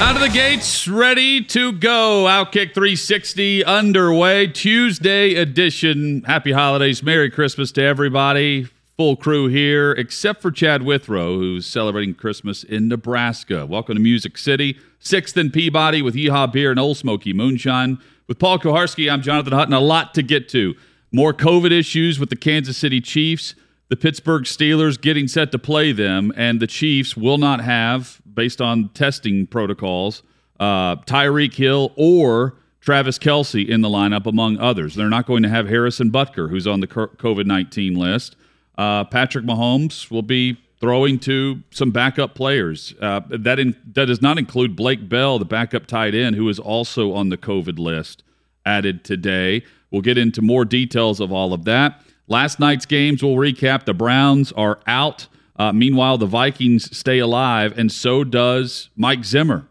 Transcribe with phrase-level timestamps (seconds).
[0.00, 2.24] Out of the gates, ready to go.
[2.24, 4.46] Outkick 360 underway.
[4.46, 6.22] Tuesday edition.
[6.22, 7.02] Happy holidays.
[7.02, 8.66] Merry Christmas to everybody.
[8.96, 13.66] Full crew here, except for Chad Withrow, who's celebrating Christmas in Nebraska.
[13.66, 14.78] Welcome to Music City.
[15.00, 17.98] Sixth and Peabody with Yeehaw Beer and Ole Smoky Moonshine.
[18.26, 19.74] With Paul Kuharsky, I'm Jonathan Hutton.
[19.74, 20.74] A lot to get to.
[21.12, 23.54] More COVID issues with the Kansas City Chiefs
[23.90, 28.60] the Pittsburgh Steelers getting set to play them, and the Chiefs will not have, based
[28.60, 30.22] on testing protocols,
[30.60, 34.94] uh, Tyreek Hill or Travis Kelce in the lineup, among others.
[34.94, 38.36] They're not going to have Harrison Butker, who's on the COVID 19 list.
[38.78, 42.94] Uh, Patrick Mahomes will be throwing to some backup players.
[43.00, 46.60] Uh, that, in, that does not include Blake Bell, the backup tight end, who is
[46.60, 48.22] also on the COVID list,
[48.64, 49.64] added today.
[49.90, 52.00] We'll get into more details of all of that.
[52.30, 53.86] Last night's games, we'll recap.
[53.86, 55.26] The Browns are out.
[55.56, 59.66] Uh, meanwhile, the Vikings stay alive, and so does Mike Zimmer.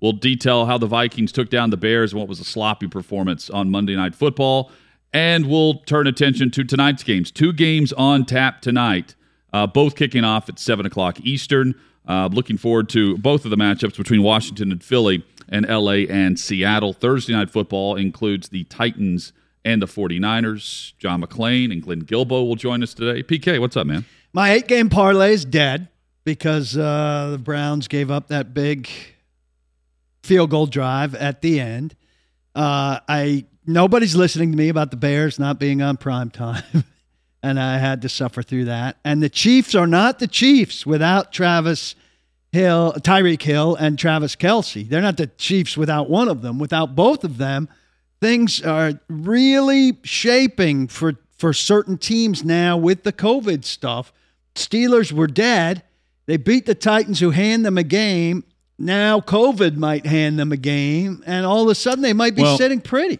[0.00, 3.50] We'll detail how the Vikings took down the Bears and what was a sloppy performance
[3.50, 4.70] on Monday Night Football.
[5.12, 7.32] And we'll turn attention to tonight's games.
[7.32, 9.16] Two games on tap tonight,
[9.52, 11.74] uh, both kicking off at 7 o'clock Eastern.
[12.06, 16.38] Uh, looking forward to both of the matchups between Washington and Philly and LA and
[16.38, 16.92] Seattle.
[16.92, 19.32] Thursday Night Football includes the Titans
[19.64, 20.92] and the 49ers.
[20.98, 23.22] John McClain and Glenn Guilbeau will join us today.
[23.22, 24.04] PK, what's up, man?
[24.32, 25.88] My eight game parlay is dead
[26.24, 28.88] because uh, the Browns gave up that big
[30.22, 31.94] field goal drive at the end.
[32.54, 36.84] Uh, I nobody's listening to me about the Bears not being on prime time,
[37.42, 38.96] and I had to suffer through that.
[39.04, 41.94] And the Chiefs are not the Chiefs without Travis
[42.52, 44.88] Hill, Tyreek Hill, and Travis Kelce.
[44.88, 46.58] They're not the Chiefs without one of them.
[46.58, 47.68] Without both of them,
[48.24, 54.14] things are really shaping for for certain teams now with the COVID stuff.
[54.54, 55.82] Steelers were dead.
[56.24, 58.44] They beat the Titans who hand them a game.
[58.78, 62.40] Now COVID might hand them a game, and all of a sudden they might be
[62.40, 63.18] well, sitting pretty.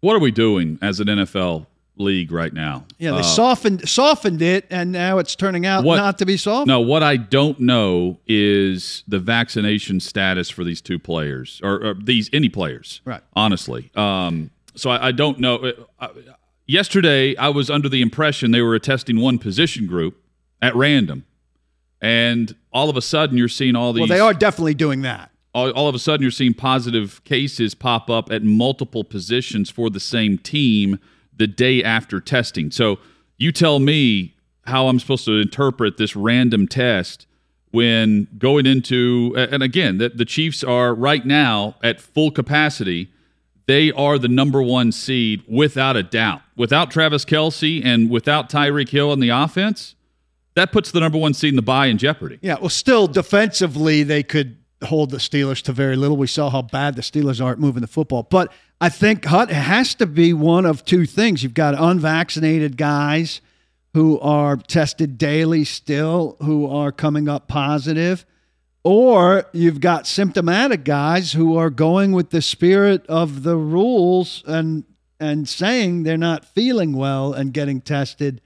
[0.00, 1.66] What are we doing as an NFL
[1.96, 2.84] league right now.
[2.98, 6.36] Yeah, they uh, softened softened it, and now it's turning out what, not to be
[6.36, 6.66] soft.
[6.66, 11.94] No, what I don't know is the vaccination status for these two players, or, or
[11.94, 13.00] these any players.
[13.04, 13.22] Right.
[13.34, 15.56] Honestly, um, so I, I, don't know.
[15.56, 16.08] Uh, uh,
[16.66, 20.16] yesterday, I was under the impression they were testing one position group
[20.60, 21.26] at random,
[22.00, 24.00] and all of a sudden, you're seeing all these.
[24.00, 25.30] Well, they are definitely doing that.
[25.54, 29.90] All, all of a sudden, you're seeing positive cases pop up at multiple positions for
[29.90, 30.98] the same team
[31.36, 32.70] the day after testing.
[32.70, 32.98] So
[33.36, 34.34] you tell me
[34.66, 37.26] how I'm supposed to interpret this random test
[37.70, 43.10] when going into and again the, the Chiefs are right now at full capacity.
[43.66, 46.42] They are the number one seed without a doubt.
[46.56, 49.94] Without Travis Kelce and without Tyreek Hill in the offense,
[50.54, 52.38] that puts the number one seed in the bye in jeopardy.
[52.42, 56.16] Yeah, well, still defensively they could hold the Steelers to very little.
[56.16, 58.24] We saw how bad the Steelers are at moving the football.
[58.24, 61.44] But I think Hut has to be one of two things.
[61.44, 63.40] You've got unvaccinated guys
[63.94, 68.26] who are tested daily still, who are coming up positive,
[68.82, 74.82] or you've got symptomatic guys who are going with the spirit of the rules and
[75.20, 78.40] and saying they're not feeling well and getting tested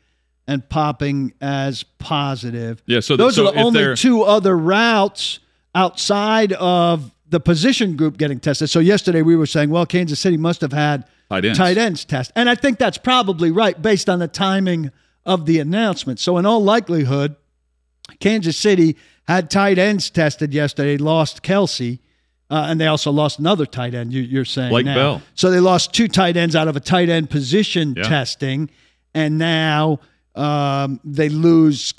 [0.47, 2.83] and popping as positive.
[2.85, 5.39] Yeah, so those so are the only two other routes
[5.75, 8.71] outside of the position group getting tested.
[8.71, 12.05] So yesterday we were saying, well, Kansas City must have had tight ends, tight ends
[12.05, 12.33] test.
[12.37, 14.91] And I think that's probably right based on the timing
[15.25, 16.21] of the announcement.
[16.21, 17.37] So in all likelihood,
[18.21, 18.97] Kansas City
[19.27, 21.99] had tight ends tested yesterday, lost Kelce.
[22.49, 24.13] Uh, and they also lost another tight end.
[24.13, 24.95] You, are saying Blake now.
[24.95, 25.23] Bell.
[25.35, 28.05] So they lost two tight ends out of a tight end position yeah.
[28.05, 28.71] testing,
[29.15, 29.99] and now
[30.37, 31.93] um, they lose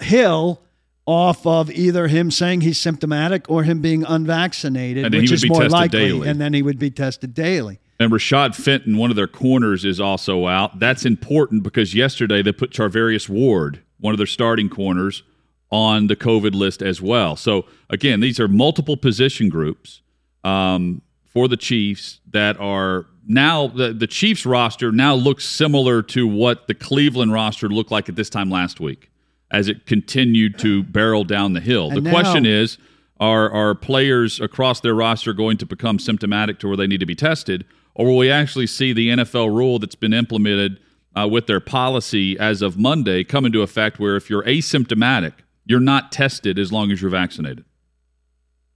[0.00, 0.60] Hill
[1.08, 5.98] off of either him saying he's symptomatic or him being unvaccinated, which is more likely,
[5.98, 6.28] daily.
[6.28, 7.80] and then he would be tested daily.
[7.98, 10.78] And Rashad Fenton, one of their corners, is also out.
[10.78, 15.22] That's important because yesterday they put Charvarius Ward, one of their starting corners,
[15.70, 17.36] on the COVID list as well.
[17.36, 20.02] So again, these are multiple position groups.
[20.44, 26.26] um, for the Chiefs that are now the, the Chiefs roster now looks similar to
[26.26, 29.10] what the Cleveland roster looked like at this time last week
[29.50, 31.88] as it continued to barrel down the hill.
[31.88, 32.78] And the now- question is
[33.20, 37.06] are are players across their roster going to become symptomatic to where they need to
[37.06, 37.64] be tested
[37.98, 40.78] or will we actually see the NFL rule that's been implemented
[41.16, 45.32] uh, with their policy as of Monday come into effect where if you're asymptomatic,
[45.66, 47.64] you're not tested as long as you're vaccinated.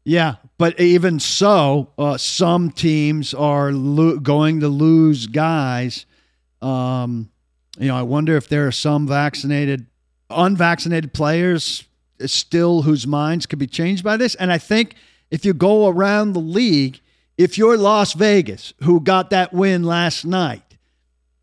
[0.04, 6.04] Yeah, but even so, uh, some teams are lo- going to lose guys.
[6.60, 7.30] Um,
[7.78, 9.86] you know, I wonder if there are some vaccinated,
[10.34, 11.84] unvaccinated players
[12.26, 14.34] still whose minds could be changed by this.
[14.36, 14.94] And I think
[15.30, 17.00] if you go around the league,
[17.38, 20.76] if you're Las Vegas, who got that win last night,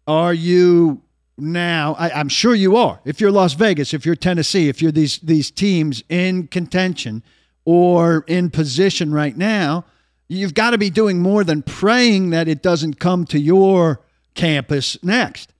[0.07, 1.01] are you
[1.37, 1.95] now?
[1.97, 2.99] I, I'm sure you are.
[3.05, 7.23] If you're Las Vegas, if you're Tennessee, if you're these these teams in contention
[7.65, 9.85] or in position right now,
[10.27, 14.01] you've got to be doing more than praying that it doesn't come to your
[14.35, 15.53] campus next.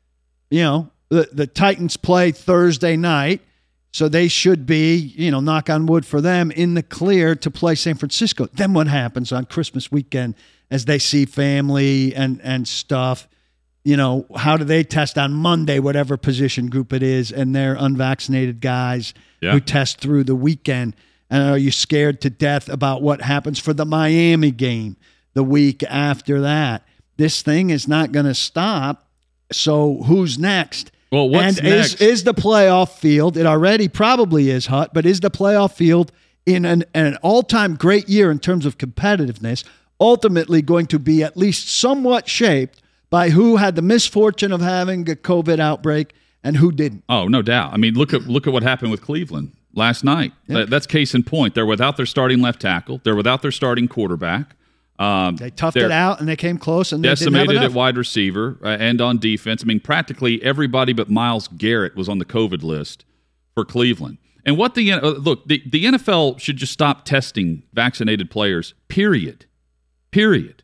[0.49, 3.41] You know, the the Titans play Thursday night,
[3.91, 7.49] so they should be, you know, knock on wood for them in the clear to
[7.51, 8.47] play San Francisco.
[8.53, 10.35] Then what happens on Christmas weekend
[10.69, 13.27] as they see family and and stuff?
[13.83, 17.75] You know, how do they test on Monday, whatever position group it is, and they're
[17.79, 19.53] unvaccinated guys Yeah.
[19.53, 20.95] who test through the weekend?
[21.31, 24.97] And are you scared to death about what happens for the Miami game
[25.33, 26.83] the week after that?
[27.17, 29.07] This thing is not going to stop.
[29.51, 30.91] So who's next?
[31.11, 31.93] Well, what's and next?
[31.95, 33.37] is is the playoff field?
[33.37, 36.11] It already probably is hot, but is the playoff field
[36.45, 39.63] in an, an all time great year in terms of competitiveness
[39.99, 45.01] ultimately going to be at least somewhat shaped by who had the misfortune of having
[45.09, 46.13] a COVID outbreak
[46.43, 47.03] and who didn't?
[47.09, 47.73] Oh, no doubt.
[47.73, 50.31] I mean, look at look at what happened with Cleveland last night.
[50.47, 51.55] That- That's case in point.
[51.55, 53.01] They're without their starting left tackle.
[53.03, 54.55] They're without their starting quarterback.
[54.99, 58.59] Um, They toughed it out and they came close and they Decimated at wide receiver
[58.61, 59.63] uh, and on defense.
[59.63, 63.05] I mean, practically everybody but Myles Garrett was on the COVID list
[63.55, 64.17] for Cleveland.
[64.45, 68.73] And what the uh, look, the, the NFL should just stop testing vaccinated players.
[68.89, 69.45] Period.
[70.11, 70.63] Period.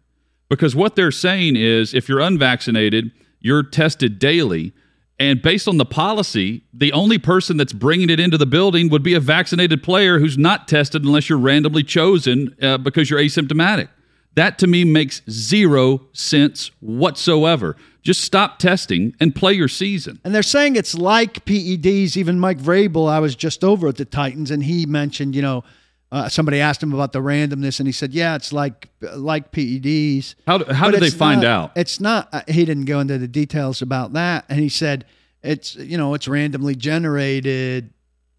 [0.50, 4.74] Because what they're saying is if you're unvaccinated, you're tested daily.
[5.18, 9.04] And based on the policy, the only person that's bringing it into the building would
[9.04, 13.88] be a vaccinated player who's not tested unless you're randomly chosen uh, because you're asymptomatic.
[14.36, 17.76] That to me makes zero sense whatsoever.
[18.02, 20.20] Just stop testing and play your season.
[20.24, 22.16] And they're saying it's like PEDs.
[22.18, 25.64] Even Mike Vrabel, I was just over at the Titans, and he mentioned, you know,
[26.12, 30.36] uh, somebody asked him about the randomness, and he said, "Yeah, it's like like PEDs."
[30.46, 31.72] How, do- how But did they find not- out?
[31.76, 32.30] It's not.
[32.32, 35.06] uh, He didn't go into the details about that, and he said
[35.44, 37.90] it's you know it's randomly generated.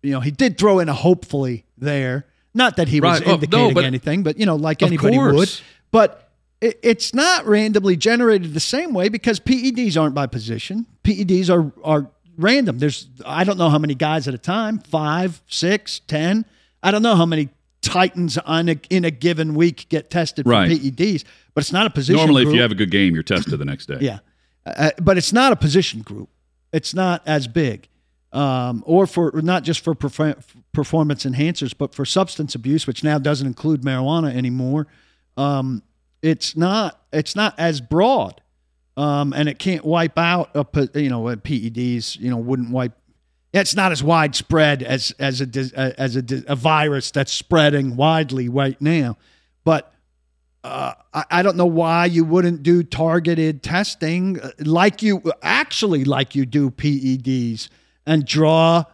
[0.02, 2.26] You know, he did throw in a hopefully there.
[2.54, 3.28] Not that he was Right.
[3.28, 5.60] Oh, no, indicating anything, but you know, like anybody would.
[5.96, 6.28] But
[6.60, 10.84] it, it's not randomly generated the same way because PEDs aren't by position.
[11.04, 12.78] PEDs are are random.
[12.78, 16.44] There's I don't know how many guys at a time, five, six, ten.
[16.82, 17.48] I don't know how many
[17.80, 20.70] Titans on a, in a given week get tested for Right.
[20.70, 22.18] PEDs, but it's not a position.
[22.18, 23.96] Normally, if you have a good game, you're tested the next day.
[24.02, 24.18] Yeah,
[24.66, 26.28] uh, but it's not a position group.
[26.74, 27.88] It's not as big,
[28.34, 30.44] um, or for not just for perfor-
[30.74, 34.88] performance enhancers, but for substance abuse, which now doesn't include marijuana anymore.
[35.38, 35.82] Um,
[36.26, 37.00] it's not.
[37.12, 38.40] It's not as broad,
[38.96, 42.18] um, and it can't wipe out a you know PEDs.
[42.18, 42.92] You know wouldn't wipe.
[43.52, 48.80] It's not as widespread as as a as a, a virus that's spreading widely right
[48.80, 49.16] now,
[49.64, 49.92] but
[50.66, 56.04] uh, I, I don't know why you wouldn't do targeted testing uh, like you actually
[56.04, 57.68] like you do PEDs
[58.04, 58.84] and draw,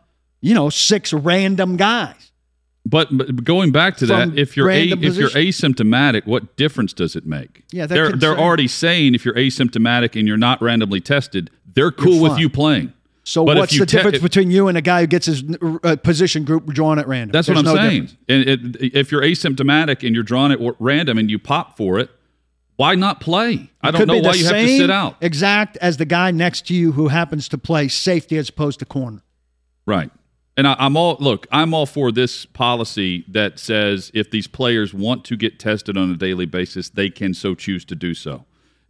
[0.42, 2.31] you know, six random guys.
[2.84, 6.92] But, but going back to From that, if you're a, if you're asymptomatic, what difference
[6.92, 7.62] does it make?
[7.70, 11.92] Yeah, they're they're they're already saying if you're asymptomatic and you're not randomly tested, they're
[11.92, 12.92] cool with you playing.
[13.24, 15.44] So But what's the te- difference between you and a guy who gets his
[15.84, 17.32] uh, position group drawn at random?
[17.32, 18.06] That's what I'm no saying.
[18.06, 18.16] difference.
[18.28, 22.10] And it, if you're asymptomatic and you're drawn at random and you pop for it,
[22.76, 23.70] why not play?
[23.80, 25.16] I don't know why you have to sit out.
[25.20, 28.84] Exact as the guy next to you who happens to play safety as opposed to
[28.84, 29.22] corner.
[29.86, 30.10] Right.
[30.56, 31.46] And I, I'm all look.
[31.50, 36.10] I'm all for this policy that says if these players want to get tested on
[36.10, 38.44] a daily basis, they can so choose to do so.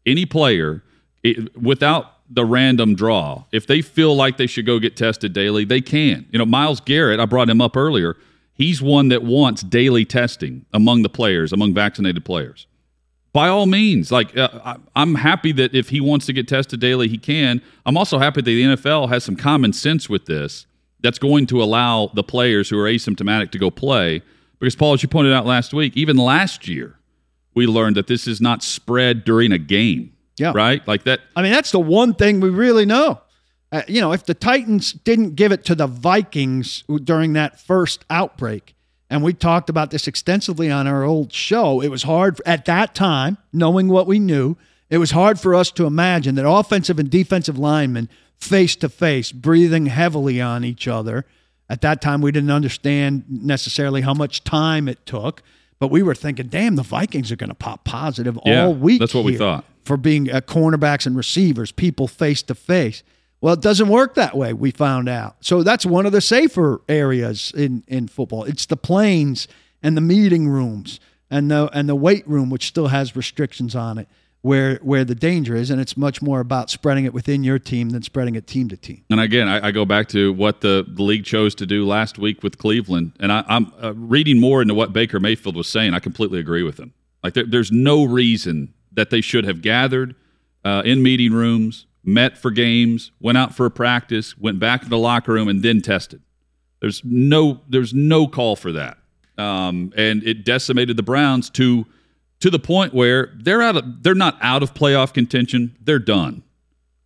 [0.04, 0.82] Any player,
[1.22, 5.64] it, without the random draw, if they feel like they should go get tested daily,
[5.64, 6.26] they can.
[6.32, 8.16] You know, Myles Garrett, I brought him up earlier.
[8.54, 12.66] He's one that wants daily testing among the players, among vaccinated players.
[13.32, 16.80] By all means, like uh, I, I'm happy that if he wants to get tested
[16.80, 17.62] daily, he can.
[17.86, 20.66] I'm also happy that the NFL has some common sense with this
[21.02, 24.22] that's going to allow the players who are asymptomatic to go play.
[24.58, 26.98] Because, Paul, as you pointed out last week, even last year,
[27.54, 30.14] we learned that this is not spread during a game.
[30.38, 30.52] Yeah.
[30.54, 30.86] Right?
[30.88, 31.20] Like that.
[31.36, 33.20] I mean, that's the one thing we really know.
[33.70, 38.04] Uh, you know, if the Titans didn't give it to the Vikings during that first
[38.10, 38.74] outbreak,
[39.08, 42.94] and we talked about this extensively on our old show, it was hard at that
[42.94, 44.56] time, knowing what we knew,
[44.88, 48.08] it was hard for us to imagine that offensive and defensive linemen
[48.42, 51.24] face to face, breathing heavily on each other.
[51.70, 55.42] At that time, we didn't understand necessarily how much time it took,
[55.78, 58.98] but we were thinking, damn, the Vikings are going to pop positive Yeah, all week.
[59.00, 59.64] that's what we thought.
[59.84, 63.02] For being uh, cornerbacks and receivers, people face to face.
[63.40, 65.36] Well, it doesn't work that way, we found out.
[65.40, 68.44] So that's one of the safer areas in, in football.
[68.44, 69.48] It's the planes
[69.82, 73.98] and the meeting rooms and the and the weight room, which still has restrictions on
[73.98, 74.08] it,
[74.42, 77.90] where where the danger is, and it's much more about spreading it within your team
[77.90, 79.04] than spreading it team to team.
[79.08, 82.18] And again, I, I go back to what the, the league chose to do last
[82.18, 85.94] week with Cleveland, and I, I'm uh, reading more into what Baker Mayfield was saying.
[85.94, 86.92] I completely agree with him.
[87.22, 90.16] Like there, there's no reason that they should have gathered
[90.64, 94.88] uh, in meeting rooms, met for games, went out for a practice, went back to
[94.88, 96.20] the locker room, and then tested.
[96.80, 98.98] There's no there's no call for that,
[99.38, 101.86] um, and it decimated the Browns to
[102.42, 105.76] to the point where they're out of they're not out of playoff contention.
[105.80, 106.42] They're done.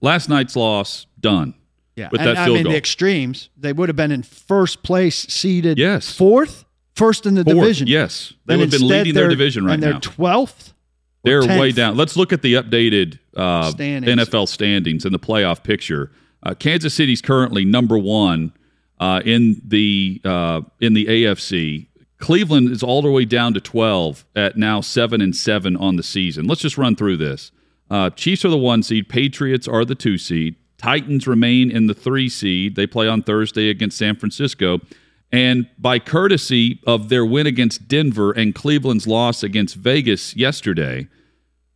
[0.00, 1.54] Last night's loss done.
[1.94, 2.72] Yeah, With and that I field mean goal.
[2.72, 3.48] the extremes.
[3.56, 6.12] They would have been in first place, seeded Yes.
[6.14, 7.86] fourth, first in the Fourth, division.
[7.86, 10.00] Yes, they And would have been leading their division right and they're now.
[10.00, 10.74] twelfth.
[11.24, 11.96] They're or way down.
[11.96, 14.28] Let's look at the updated uh, Standings.
[14.28, 16.12] NFL standings and the playoff picture.
[16.42, 18.52] Uh, Kansas City's currently number one
[19.00, 21.85] uh, in the uh, in the AFC.
[22.18, 26.02] Cleveland is all the way down to twelve at now seven and seven on the
[26.02, 26.46] season.
[26.46, 27.52] Let's just run through this.
[27.90, 29.08] Uh, Chiefs are the one seed.
[29.08, 30.56] Patriots are the two seed.
[30.78, 32.74] Titans remain in the three seed.
[32.74, 34.80] They play on Thursday against San Francisco.
[35.32, 41.08] And by courtesy of their win against Denver and Cleveland's loss against Vegas yesterday,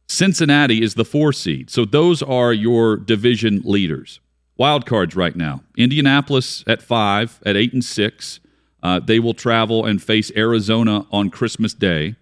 [0.09, 1.70] Cincinnati is the four seed.
[1.70, 4.20] So those are your division leaders.
[4.56, 5.62] Wild cards right now.
[5.76, 8.40] Indianapolis at five, at eight and six.
[8.83, 12.17] Uh, they will travel and face Arizona on Christmas Day.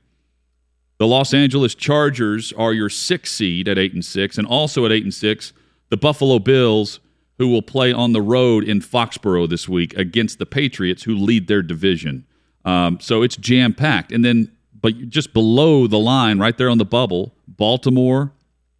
[0.99, 4.91] The Los Angeles Chargers are your six seed at eight and six, and also at
[4.93, 5.53] eight and six,
[5.91, 6.99] the Buffalo Bills,
[7.39, 11.47] who will play on the road in Foxborough this week against the Patriots, who lead
[11.47, 12.27] their division.
[12.65, 14.51] Um, so it's jam packed, and then
[14.81, 18.33] but just below the line, right there on the bubble, Baltimore,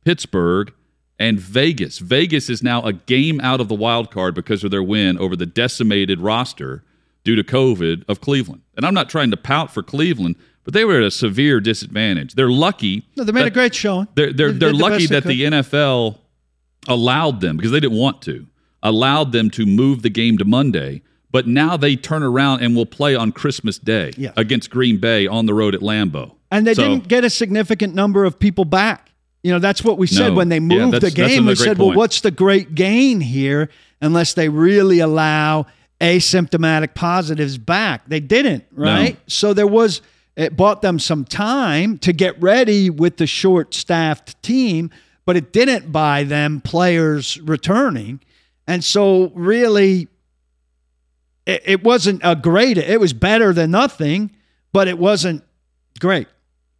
[0.05, 0.73] Pittsburgh,
[1.19, 1.99] and Vegas.
[1.99, 5.35] Vegas is now a game out of the wild card because of their win over
[5.35, 6.85] the decimated roster
[7.29, 8.63] due to COVID of Cleveland.
[8.75, 12.33] And I'm not trying to pout for Cleveland, but they were at a severe disadvantage.
[12.33, 13.07] They're lucky.
[13.19, 14.09] No, they made a great showing.
[14.15, 16.17] They're they're, They they're the lucky they that the NFL
[16.87, 18.47] allowed them because they didn't want to
[18.83, 21.03] allowed them to move the game to Monday.
[21.31, 24.31] But now they turn around and will play on Christmas Day Yeah.
[24.39, 26.33] against Green Bay on the road at Lambeau.
[26.51, 29.11] And they So- didn't get a significant number of people back.
[29.43, 30.35] You know, that's what we said No.
[30.35, 31.45] when they moved that's- the game.
[31.45, 33.69] We said, well, what's the great gain here
[34.01, 35.67] unless they really allow
[36.01, 38.03] asymptomatic positives back?
[38.09, 39.19] They didn't, right?
[39.27, 40.03] So there was,
[40.37, 44.91] it bought them some time to get ready with the short staffed team,
[45.25, 48.21] but it didn't buy them players returning.
[48.67, 50.09] And so, really,
[51.47, 54.31] it, it wasn't a great, it was better than nothing,
[54.73, 55.43] but it wasn't
[56.01, 56.29] great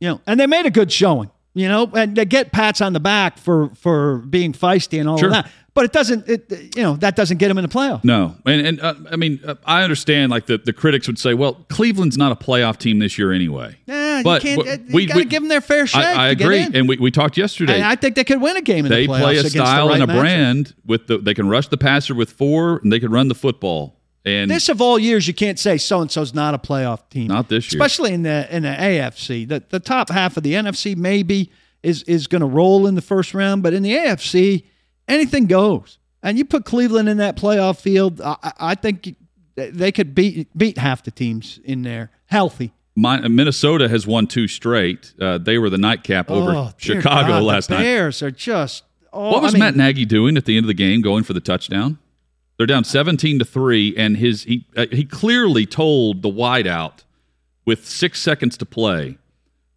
[0.01, 2.93] you know, and they made a good showing, you know, and they get pats on
[2.93, 5.27] the back for for being feisty and all Sure.
[5.27, 5.51] of that.
[5.79, 8.03] But it doesn't, it, you know, that doesn't get them in the playoff.
[8.03, 11.35] No, and and uh, I mean uh, I understand like the, the critics would say,
[11.35, 13.77] well, Cleveland's not a playoff team this year anyway.
[13.87, 14.67] Nah, But you can't.
[14.67, 16.05] w- you we- got to give them their fair shake.
[16.05, 17.75] I, I agree, and we, we talked yesterday.
[17.77, 19.87] And I think they could win a game in they the playoffs play a style
[19.89, 20.19] right and a matchup.
[20.19, 23.37] brand with the they can rush the passer with four and they can run the
[23.37, 27.09] football and This of all years, you can't say so and so's not a playoff
[27.09, 27.29] team.
[27.29, 27.81] Not this year.
[27.81, 29.47] especially in the in the AFC.
[29.49, 31.53] The the top half of the NFC maybe
[31.85, 34.65] is is going to roll in the first round, but in the AFC,
[35.09, 35.99] anything goes.
[36.23, 39.17] And you put Cleveland in that playoff field, I, I- think
[39.57, 42.73] they could beat beat half the teams in there healthy.
[42.97, 45.15] My, Minnesota has won two straight.
[45.21, 47.83] Uh, they were the nightcap over Oh, Chicago God, last the night.
[47.83, 48.83] Bears are just.
[49.13, 51.23] Oh, What was I mean, Matt Nagy doing at the end of the game, going
[51.23, 51.99] for the touchdown?
[52.57, 57.05] They're down seventeen to three, and his he uh, he clearly told the wideout
[57.65, 59.17] with six seconds to play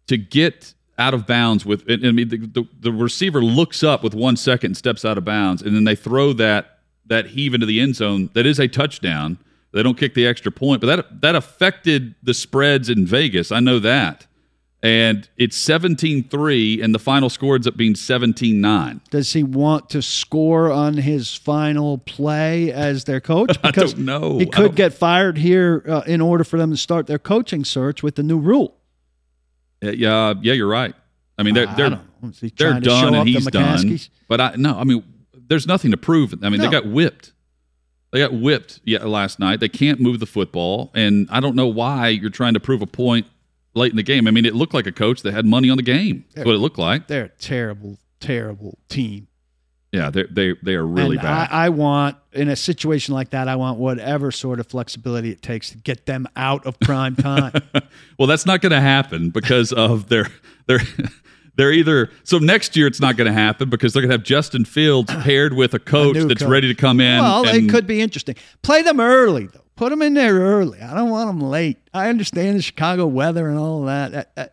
[0.08, 1.64] to get out of bounds.
[1.64, 5.18] With I mean, the, the, the receiver looks up with one second, and steps out
[5.18, 8.30] of bounds, and then they throw that that heave into the end zone.
[8.34, 9.38] That is a touchdown.
[9.72, 13.50] They don't kick the extra point, but that that affected the spreads in Vegas.
[13.52, 14.26] I know that.
[14.84, 19.00] And it's 17-3, and the final score ends up being 17-9.
[19.10, 23.56] Does he want to score on his final play as their coach?
[23.62, 24.38] I Because don't know.
[24.38, 27.64] He I could get fired here uh, in order for them to start their coaching
[27.64, 28.76] search with the new rule.
[29.82, 30.94] Uh, Yeah, yeah, you're right.
[31.38, 32.28] I mean, they're I they're don't know.
[32.28, 33.98] Is he they're trying to show done and he's done.
[34.28, 35.02] But I no, I mean,
[35.48, 36.34] there's nothing to prove.
[36.42, 37.32] I mean, they got whipped.
[38.12, 39.60] They got whipped yeah, last night.
[39.60, 42.86] They can't move the football, and I don't know why you're trying to prove a
[42.86, 43.26] point
[43.74, 44.28] late in the game.
[44.28, 46.26] I mean, it looked like a coach that had money on the game.
[46.34, 47.08] That's what it looked like.
[47.08, 49.28] They're a terrible, terrible team.
[49.92, 51.48] Yeah, they they they are really and bad.
[51.50, 55.42] I, I want in a situation like that, I want whatever sort of flexibility it
[55.42, 57.52] takes to get them out of prime time.
[58.18, 60.28] well, that's not going to happen because of their
[60.66, 60.80] their.
[61.54, 64.22] They're either so next year it's not going to happen because they're going to have
[64.22, 66.50] Justin Fields paired with a coach new that's coach.
[66.50, 67.20] ready to come in.
[67.20, 68.36] well, and, it could be interesting.
[68.62, 69.60] Play them early though.
[69.76, 70.80] Put them in there early.
[70.80, 71.76] I don't want them late.
[71.92, 74.14] I understand the Chicago weather and all that.
[74.14, 74.46] Uh, uh,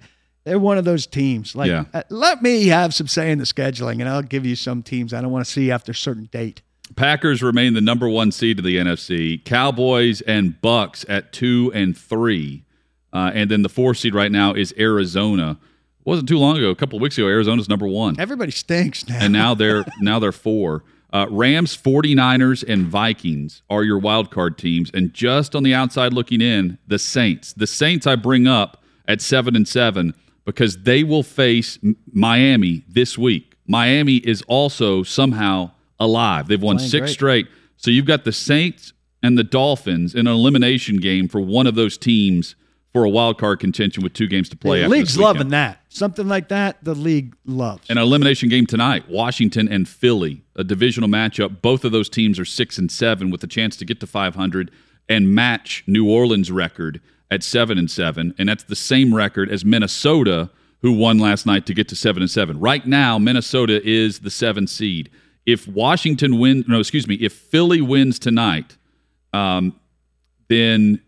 [0.49, 1.55] They're one of those teams.
[1.55, 1.85] Like, Yeah.
[1.93, 5.13] uh, let me have some say in the scheduling, and I'll give you some teams
[5.13, 6.61] I don't want to see after a certain date.
[6.95, 9.37] Packers remain the number one seed of the NFC.
[9.45, 12.63] Cowboys and Bucs at two and three,
[13.13, 15.57] uh, and then the four seed right now is Arizona.
[16.03, 19.19] wasn't too long ago, a couple of weeks ago, Arizona's number one, Everybody stinks now.
[19.21, 20.83] and now they're now they're four.
[21.13, 26.13] Uh, Rams, 49ers, and Vikings are your wild card teams, and just on the outside
[26.13, 27.53] looking in, the Saints.
[27.53, 30.13] The Saints I bring up at seven and seven
[30.49, 31.77] because they will face
[32.11, 33.55] Miami this week.
[33.67, 36.47] Miami is also somehow alive.
[36.47, 37.13] They've won Playing six great.
[37.13, 37.47] straight.
[37.77, 41.75] So you've got the Saints and the Dolphins in an elimination game for one of
[41.75, 42.55] those teams
[42.91, 44.81] for a wild card contention with two games to play.
[44.81, 45.79] the league's loving that.
[45.89, 47.87] Something like that, the league loves.
[47.89, 51.61] An elimination game tonight, Washington and Philly, a divisional matchup.
[51.61, 54.71] Both of those teams are six and seven with a chance to get to 500
[55.07, 56.99] and match New Orleans' record
[57.31, 60.49] at seven and seven, and that's the same record as Minnesota,
[60.81, 62.59] who won last night to get to seven and seven.
[62.59, 65.09] Right now, Minnesota is the seven seed.
[65.45, 68.77] If Washington wins, no, excuse me, if Philly wins tonight,
[69.33, 69.79] um,
[70.47, 71.01] then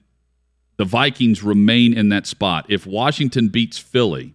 [0.77, 2.65] the Vikings remain in that spot.
[2.69, 4.33] If Washington beats Philly,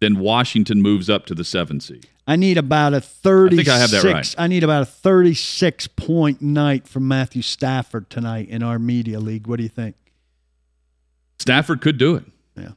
[0.00, 2.06] then Washington moves up to the seven seed.
[2.26, 3.68] I need about a 36.
[3.68, 4.34] I have that right.
[4.38, 9.46] I need about a 36 point night from Matthew Stafford tonight in our media league.
[9.46, 9.96] What do you think?
[11.44, 12.24] Stafford could do it.
[12.56, 12.70] Yeah.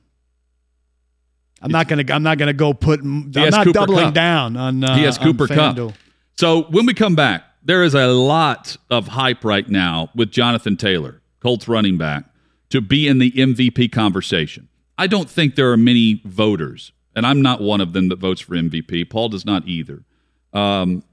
[1.62, 2.03] I'm not gonna.
[2.10, 2.99] I'm not gonna go put.
[2.99, 4.13] I'm not Cooper doubling Kupp.
[4.13, 4.84] down on.
[4.84, 5.77] Uh, He has Cooper Kupp.
[5.77, 5.93] FanDuel.
[6.38, 10.75] So when we come back, there is a lot of hype right now with Jonathan
[10.75, 12.25] Taylor, Colts running back,
[12.71, 14.67] to be in the MVP conversation.
[14.97, 18.41] I don't think there are many voters, and I'm not one of them that votes
[18.41, 19.10] for MVP.
[19.10, 20.03] Paul does not either.
[20.51, 21.03] Um,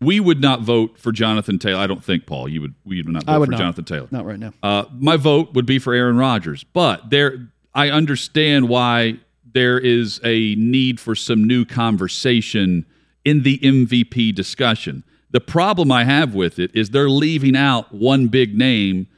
[0.00, 1.80] we would not vote for Jonathan Taylor.
[1.80, 2.48] I don't think Paul.
[2.48, 2.74] You would.
[2.84, 3.58] We would not vote would for not.
[3.58, 4.08] Jonathan Taylor.
[4.10, 4.52] Not right now.
[4.62, 9.18] Uh, my vote would be for Aaron Rodgers, but there, I understand why
[9.52, 12.84] there is a need for some new conversation
[13.24, 15.04] in the MVP discussion.
[15.30, 19.08] The problem I have with it is they're leaving out one big name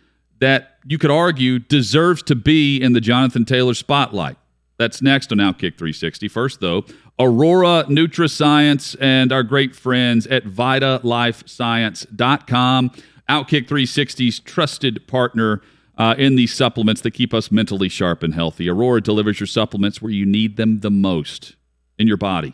[0.41, 4.37] that you could argue deserves to be in the Jonathan Taylor spotlight.
[4.79, 6.29] That's next on Outkick 360.
[6.29, 6.85] First, though,
[7.19, 12.91] Aurora Nutrascience and our great friends at VidaLifeScience.com.
[13.29, 15.63] Outkick 360's trusted partner
[15.99, 18.69] uh, in these supplements that keep us mentally sharp and healthy.
[18.69, 21.57] Aurora delivers your supplements where you need them the most
[21.99, 22.53] in your body.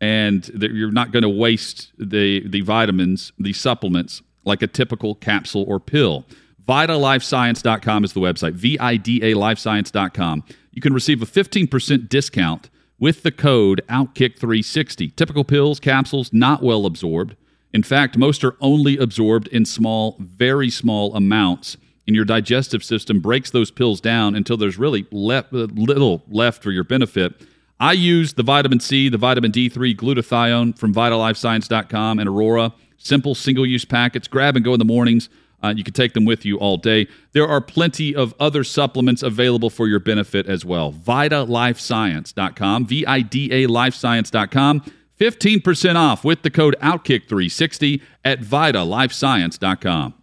[0.00, 5.64] And you're not going to waste the, the vitamins, the supplements, like a typical capsule
[5.66, 6.24] or pill.
[6.68, 8.52] VidaLifeScience.com is the website.
[8.52, 10.44] V I D A LifeScience.com.
[10.78, 15.16] You can receive a 15% discount with the code OutKick360.
[15.16, 17.34] Typical pills, capsules, not well absorbed.
[17.74, 23.18] In fact, most are only absorbed in small, very small amounts, and your digestive system
[23.18, 27.32] breaks those pills down until there's really le- uh, little left for your benefit.
[27.80, 32.72] I use the vitamin C, the vitamin D3, glutathione from VidaLifeScience.com and Aurora.
[32.98, 34.28] Simple single use packets.
[34.28, 35.28] Grab and go in the mornings.
[35.62, 37.08] Uh, you can take them with you all day.
[37.32, 40.92] There are plenty of other supplements available for your benefit as well.
[40.92, 44.92] VidaLifeScience.com, V I D A LifeScience.com.
[45.18, 50.14] 15% off with the code OutKick360 at VidaLifeScience.com.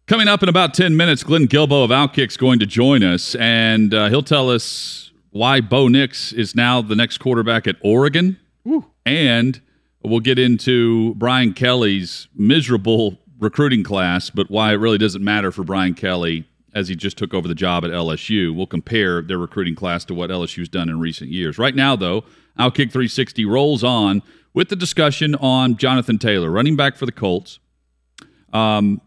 [0.08, 3.92] Coming up in about 10 minutes, Glenn Guilbeau of Outkick's going to join us, and
[3.92, 8.38] uh, he'll tell us why Bo Nix is now the next quarterback at Oregon.
[9.04, 9.60] And
[10.02, 15.62] we'll get into Brian Kelly's miserable recruiting class, but why it really doesn't matter for
[15.62, 18.56] Brian Kelly as he just took over the job at LSU.
[18.56, 21.58] We'll compare their recruiting class to what LSU's done in recent years.
[21.58, 22.24] Right now, though,
[22.58, 24.22] Outkick 360 rolls on
[24.54, 27.58] with the discussion on Jonathan Taylor, running back for the Colts.
[28.54, 29.02] Um,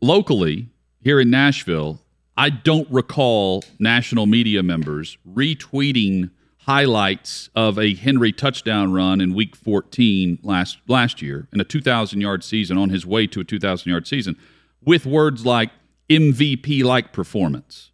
[0.00, 0.68] locally,
[1.00, 2.00] here in Nashville,
[2.36, 9.56] I don't recall national media members retweeting highlights of a Henry touchdown run in week
[9.56, 13.90] 14 last last year in a 2000 yard season on his way to a 2000
[13.90, 14.36] yard season
[14.84, 15.70] with words like
[16.10, 17.90] MVP like performance.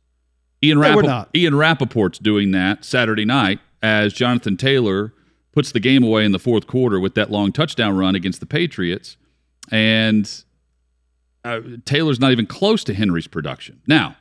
[0.63, 1.29] Ian, No, we're not.
[1.35, 5.13] Ian Rapoport's doing that Saturday night as Jonathan Taylor
[5.53, 8.47] puts the game away in the fourth quarter with that long touchdown run against the
[8.47, 9.17] Patriots.
[9.71, 10.29] And
[11.45, 13.81] uh, Taylor's not even close to Henry's production.
[13.87, 14.17] Now,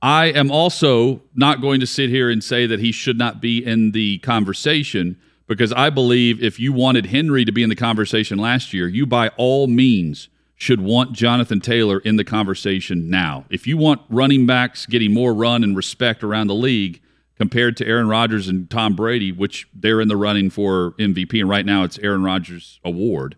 [0.00, 3.64] I am also not going to sit here and say that he should not be
[3.64, 8.38] in the conversation because I believe if you wanted Henry to be in the conversation
[8.38, 13.44] last year, you by all means should want Jonathan Taylor in the conversation now.
[13.50, 17.00] If you want running backs getting more run and respect around the league
[17.36, 21.48] compared to Aaron Rodgers and Tom Brady, which they're in the running for MVP, and
[21.48, 23.36] right now it's Aaron Rodgers' award.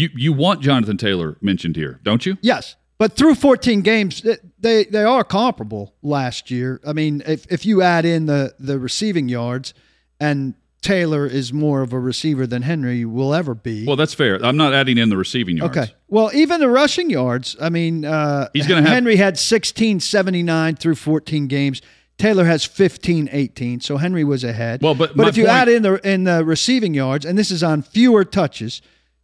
[0.00, 2.38] You you want Jonathan Taylor mentioned here, don't you?
[2.40, 4.26] Yes, but through 14 games,
[4.58, 6.80] they they are comparable last year.
[6.86, 9.74] I mean, if if you add in the the receiving yards,
[10.18, 13.84] and Taylor is more of a receiver than Henry will ever be.
[13.86, 14.42] Well, that's fair.
[14.42, 15.76] I'm not adding in the receiving yards.
[15.76, 15.92] Okay.
[16.08, 17.54] Well, even the rushing yards.
[17.60, 21.82] I mean, uh, He's gonna have- Henry had 1679 through 14 games.
[22.16, 24.80] Taylor has 1518, so Henry was ahead.
[24.82, 27.50] Well, but but if you point- add in the in the receiving yards, and this
[27.50, 28.80] is on fewer touches,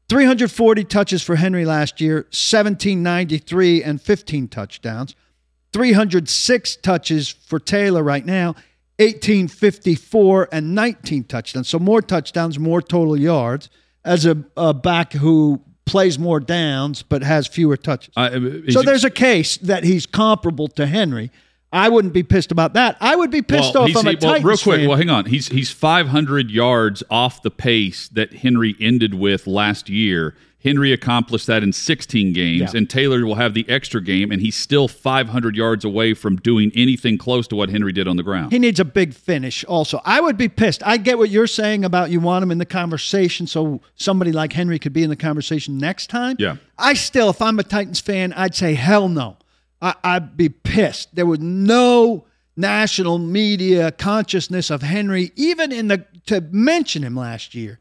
[0.08, 5.14] 340 touches for Henry last year, 1793 and 15 touchdowns.
[5.72, 8.54] 306 touches for Taylor right now,
[8.98, 11.68] 1854 and 19 touchdowns.
[11.68, 13.68] So more touchdowns, more total yards
[14.04, 18.12] as a, a back who plays more downs but has fewer touches.
[18.16, 18.30] I-
[18.70, 21.30] so there's a case that he's comparable to Henry.
[21.72, 22.96] I wouldn't be pissed about that.
[23.00, 24.80] I would be pissed well, off he's- if I'm a well, Titans real quick.
[24.80, 24.88] fan.
[24.88, 25.24] Well, hang on.
[25.26, 30.34] He's he's 500 yards off the pace that Henry ended with last year.
[30.64, 32.78] Henry accomplished that in 16 games, Yeah.
[32.78, 36.72] and Taylor will have the extra game, and he's still 500 yards away from doing
[36.74, 38.50] anything close to what Henry did on the ground.
[38.52, 40.00] He needs a big finish also.
[40.04, 40.82] I would be pissed.
[40.84, 44.54] I get what you're saying about you want him in the conversation so somebody like
[44.54, 46.34] Henry could be in the conversation next time.
[46.40, 46.56] Yeah.
[46.76, 49.36] I still, if I'm a Titans fan, I'd say hell no.
[49.80, 51.14] I, I'd be pissed.
[51.14, 57.54] There was no national media consciousness of Henry, even in the to mention him last
[57.54, 57.78] year,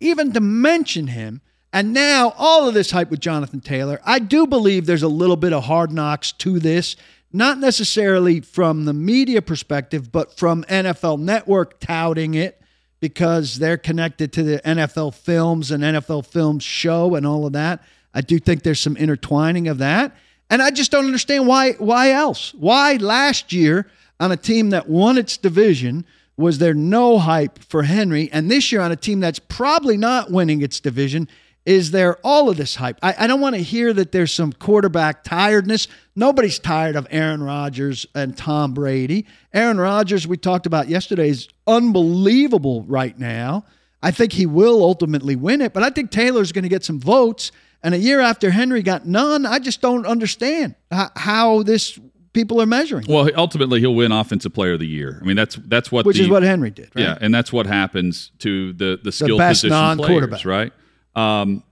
[0.00, 1.40] even to mention him.
[1.72, 5.36] And now all of this hype with Jonathan Taylor, I do believe there's a little
[5.36, 6.96] bit of hard knocks to this,
[7.32, 12.60] not necessarily from the media perspective, but from NFL Network touting it
[13.00, 17.82] because they're connected to the NFL Films and NFL Films show and all of that.
[18.14, 20.16] I do think there's some intertwining of that.
[20.50, 22.54] And I just don't understand why why else?
[22.54, 26.04] Why last year on a team that won its division
[26.36, 30.30] was there no hype for Henry and this year on a team that's probably not
[30.30, 31.28] winning its division
[31.68, 32.98] is there all of this hype?
[33.02, 35.86] I, I don't want to hear that there's some quarterback tiredness.
[36.16, 39.26] Nobody's tired of Aaron Rodgers and Tom Brady.
[39.52, 43.66] Aaron Rodgers, we talked about yesterday, is unbelievable right now.
[44.02, 46.98] I think he will ultimately win it, but I think Taylor's going to get some
[46.98, 47.52] votes.
[47.82, 51.98] And a year after Henry got none, I just don't understand how, this
[52.32, 55.18] people are measuring, Well, ultimately, he'll win Offensive Player of the Year.
[55.20, 56.90] I mean, that's that's what which the, is what Henry did.
[56.94, 57.02] Right?
[57.02, 60.72] Yeah, and that's what happens to the the skill best position players, right?
[61.14, 61.62] Um,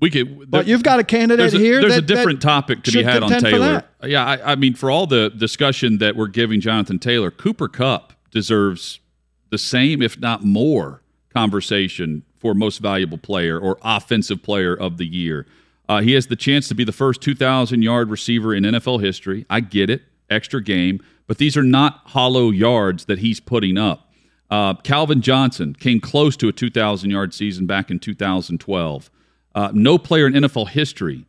[0.00, 1.80] we could, But you've got a candidate there's a, here.
[1.80, 3.84] There's that, a different topic to be had on Taylor.
[4.02, 8.12] Yeah, I, I mean, for all the discussion that we're giving Jonathan Taylor, Cooper Kupp
[8.32, 8.98] deserves
[9.50, 15.06] the same, if not more, conversation for most valuable player or offensive player of the
[15.06, 15.46] year.
[15.88, 19.46] Uh, he has the chance to be the first 2,000 yard receiver in NFL history.
[19.48, 24.12] I get it, extra game, but these are not hollow yards that he's putting up.
[24.50, 29.10] Uh, Calvin Johnson came close to a 2,000 yard season back in 2012.
[29.54, 31.24] Uh, no player in NFL history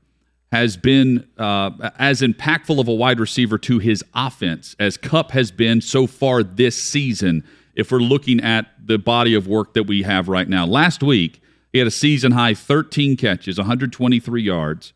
[0.51, 5.51] has been uh, as impactful of a wide receiver to his offense as Kupp has
[5.51, 7.43] been so far this season.
[7.75, 11.41] If we're looking at the body of work that we have right now, last week
[11.71, 14.93] he had a season high 13 catches, 123 yards.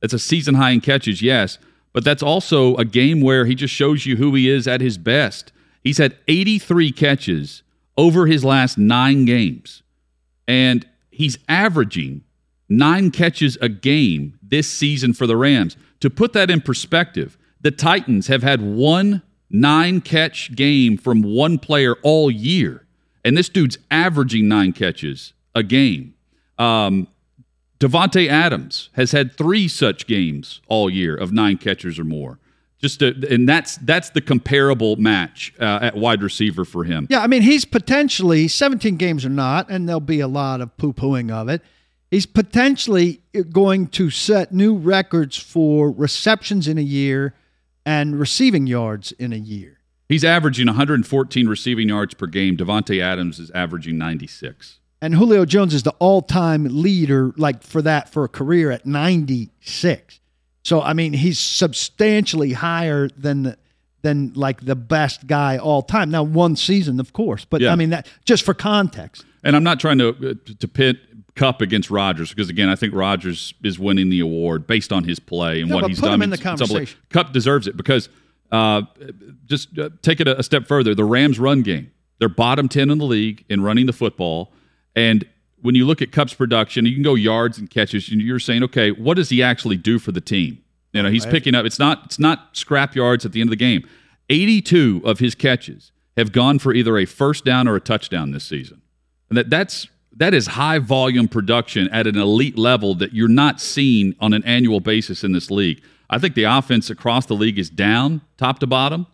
[0.00, 1.58] That's a season high in catches, yes,
[1.92, 4.98] but that's also a game where he just shows you who he is at his
[4.98, 5.52] best.
[5.82, 7.62] He's had 83 catches
[7.96, 9.82] over his last nine games,
[10.48, 12.24] and he's averaging
[12.68, 15.76] nine catches a game this season for the Rams.
[16.00, 19.22] To put that in perspective, the Titans have had one
[19.54, 22.84] nine catch game from one player all year,
[23.24, 26.14] and this dude's averaging nine catches a game.
[26.58, 27.08] Um,
[27.78, 32.38] Davante Adams has had three such games all year of nine catches or more.
[32.80, 37.06] Just to, and that's that's the comparable match uh, at wide receiver for him.
[37.08, 40.76] Yeah, I mean he's potentially 17 games or not, and there'll be a lot of
[40.76, 41.62] poo pooing of it.
[42.10, 47.34] He's potentially going to set new records for receptions in a year
[47.86, 49.78] and receiving yards in a year.
[50.08, 52.56] He's averaging 114 receiving yards per game.
[52.56, 54.78] Davante Adams is averaging 96.
[55.00, 60.20] And Julio Jones is the all-time leader, like for that for a career at 96.
[60.62, 63.58] So I mean, he's substantially higher than the,
[64.02, 66.10] than like the best guy all time.
[66.10, 67.72] Now, one season, of course, but Yeah.
[67.72, 69.24] I mean that just for context.
[69.42, 70.96] And I'm not trying to uh, to pit
[71.36, 75.18] Kupp against Rodgers because again, I think Rodgers is winning the award based on his
[75.18, 76.14] play and No, what he's done.
[76.14, 76.76] him in the It's- it's unbelievable.
[76.76, 77.00] conversation.
[77.10, 78.08] Kupp deserves it because
[78.52, 78.82] uh,
[79.46, 80.94] just uh, take it a, a step further.
[80.94, 84.52] The Rams' run game, they're bottom ten in the league in running the football,
[84.94, 85.24] and
[85.60, 88.10] when you look at Kupp's production, you can go yards and catches.
[88.10, 90.58] and You're saying, okay, what does he actually do for the team?
[90.92, 91.64] You know, he's picking up.
[91.66, 93.82] It's not it's not scrap yards at the end of the game.
[94.28, 98.44] 82 of his catches have gone for either a first down or a touchdown this
[98.44, 98.82] season.
[99.28, 103.60] And that that's that is high volume production at an elite level that you're not
[103.60, 105.82] seeing on an annual basis in this league.
[106.10, 109.06] I think the offense across the league is down top to bottom.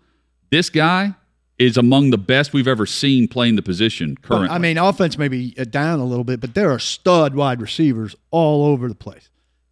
[0.50, 1.14] This guy
[1.58, 4.48] is among the best we've ever seen playing the position currently.
[4.48, 7.60] I mean, offense may be uh, down a little bit, but there are stud wide
[7.60, 9.28] receivers all over the place.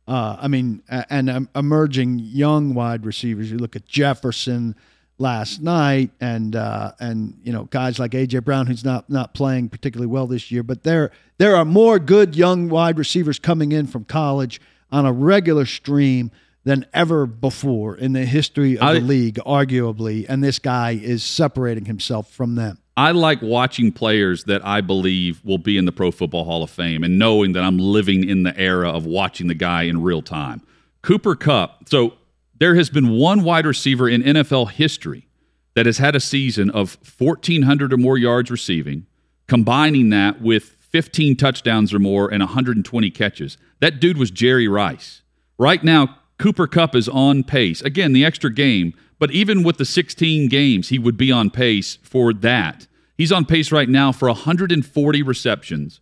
[0.06, 3.50] Uh, I mean, and um, emerging young wide receivers.
[3.50, 4.74] You look at Jefferson
[5.18, 9.68] last night, and uh, and you know guys like AJ Brown, who's not not playing
[9.68, 10.62] particularly well this year.
[10.62, 15.12] But there there are more good young wide receivers coming in from college on a
[15.12, 16.31] regular stream
[16.64, 20.26] than ever before in the history of I- the league, arguably.
[20.28, 22.78] And this guy is separating himself from them.
[22.96, 26.70] I like watching players that I believe will be in the Pro Football Hall of
[26.70, 30.20] Fame and knowing that I'm living in the era of watching the guy in real
[30.20, 30.62] time.
[31.02, 31.88] Cooper Kupp.
[31.88, 32.14] So
[32.58, 35.28] there has been one wide receiver in NFL history
[35.74, 39.06] that has had a season of 1,400 or more yards receiving,
[39.46, 43.58] combining that with 15 touchdowns or more and 120 catches.
[43.80, 45.22] That dude was Jerry Rice.
[45.58, 47.82] Right now, Cooper Kupp is on pace.
[47.82, 51.98] Again, the extra game, but even with the 16 games, he would be on pace
[52.02, 52.86] for that.
[53.16, 56.00] He's on pace right now for 140 receptions,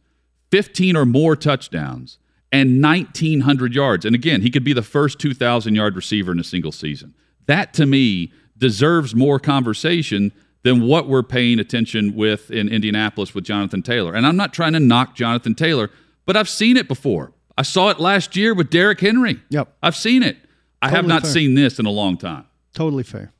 [0.50, 2.18] 15 or more touchdowns,
[2.56, 4.06] and 1,900 yards.
[4.06, 7.14] And again, he could be the first 2,000 yard receiver in a single season.
[7.44, 13.44] That to me deserves more conversation than what we're paying attention with in Indianapolis with
[13.44, 14.14] Jonathan Taylor.
[14.14, 15.90] And I'm not trying to knock Jonathan Taylor,
[16.24, 17.32] but I've seen it before.
[17.58, 19.40] I saw it last year with Derrick Henry.
[19.50, 19.76] Yep.
[19.82, 20.38] I've seen it.
[20.80, 21.32] I have not fair.
[21.32, 22.46] seen this in a long time.
[22.74, 23.32] Totally fair.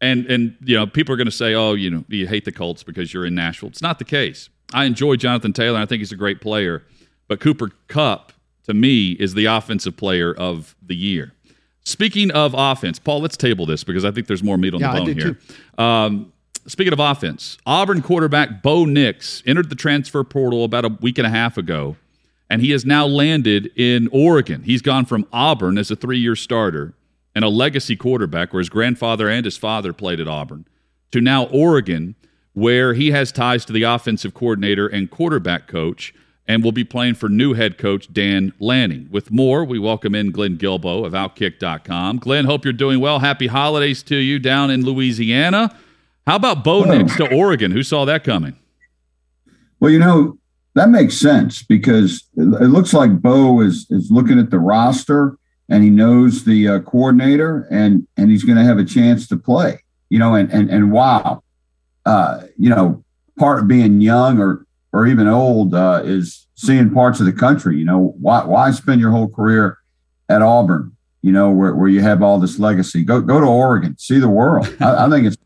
[0.00, 2.52] And and you know, people are going to say, "Oh, you know, you hate the
[2.52, 4.48] Colts because you're in Nashville." It's not the case.
[4.72, 5.78] I enjoy Jonathan Taylor.
[5.78, 6.84] I think he's a great player,
[7.26, 8.32] but Cooper Kupp
[8.68, 11.32] to me is the offensive player of the year.
[11.84, 14.92] Speaking of offense, Paul, let's table this because I think there's more meat on Yeah,
[14.92, 15.38] the bone here.
[15.78, 16.32] Um,
[16.66, 21.26] speaking of offense, Auburn quarterback Bo Nix entered the transfer portal about a week and
[21.26, 21.96] a half ago,
[22.50, 24.62] and he has now landed in Oregon.
[24.64, 26.92] He's gone from Auburn as a three-year starter
[27.34, 30.66] and a legacy quarterback, where his grandfather and his father played at Auburn,
[31.12, 32.16] to now Oregon,
[32.52, 36.12] where he has ties to the offensive coordinator and quarterback coach,
[36.48, 39.06] and will be playing for new head coach Dan Lanning.
[39.10, 42.18] With more, we welcome in Glenn Guilbeau of Outkick.com.
[42.18, 43.18] Glenn, hope you're doing well.
[43.18, 45.76] Happy holidays to you down in Louisiana.
[46.26, 47.70] How about Bo Nix to Oregon?
[47.70, 48.56] Who saw that coming?
[49.78, 50.38] Well, you know,
[50.74, 55.84] that makes sense because it looks like Bo is is looking at the roster and
[55.84, 59.82] he knows the uh, coordinator and and he's going to have a chance to play.
[60.08, 61.42] You know, and and and wow,
[62.06, 63.04] uh, you know,
[63.38, 67.76] part of being young or or even old uh, is seeing parts of the country.
[67.76, 69.78] You know, why why spend your whole career
[70.28, 70.96] at Auburn?
[71.22, 73.04] You know, where where you have all this legacy.
[73.04, 74.74] Go go to Oregon, see the world.
[74.80, 75.36] I, I think it's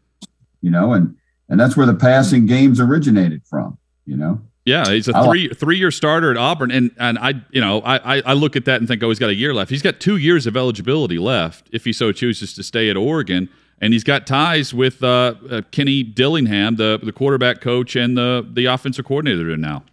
[0.60, 1.16] you know, and
[1.48, 3.78] and that's where the passing games originated from.
[4.06, 4.42] You know.
[4.64, 8.18] Yeah, he's a three three year starter at Auburn, and and I you know I,
[8.18, 9.70] I I look at that and think, oh, he's got a year left.
[9.70, 13.48] He's got two years of eligibility left if he so chooses to stay at Oregon,
[13.82, 18.48] and he's got ties with uh, uh, Kenny Dillingham, the the quarterback coach and the
[18.50, 19.84] the offensive coordinator now.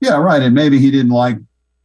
[0.00, 0.42] Yeah, right.
[0.42, 1.38] And maybe he didn't like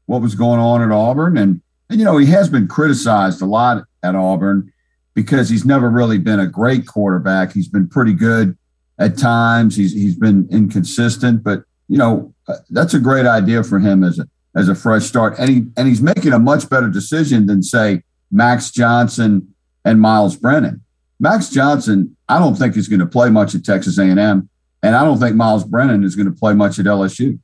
[0.08, 1.38] what was going on at Auburn.
[1.38, 4.74] And, and, you know, he has been criticized a lot at Auburn
[5.14, 7.54] because he's never really been a great quarterback.
[7.54, 8.58] He's been pretty good
[8.98, 9.78] at times.
[9.78, 14.20] He's he's been inconsistent, but you know, uh, that's a great idea for him as
[14.20, 15.40] a as a fresh start.
[15.40, 19.49] And he and he's making a much better decision than say Max Johnson
[19.86, 20.84] and Myles Brennan.
[21.20, 24.50] Max Johnson, I don't think is going to play much at Texas A&M,
[24.82, 27.40] and I don't think Myles Brennan is going to play much at LSU.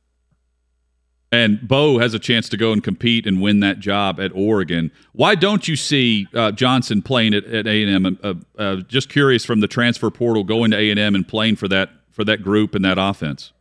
[1.32, 4.92] And Bo has a chance to go and compete and win that job at Oregon.
[5.12, 8.18] Why don't you see uh, Johnson playing at, at A&M?
[8.22, 11.90] Uh, uh, just curious from the transfer portal going to A&M and playing for that
[12.10, 13.52] for that group and that offense.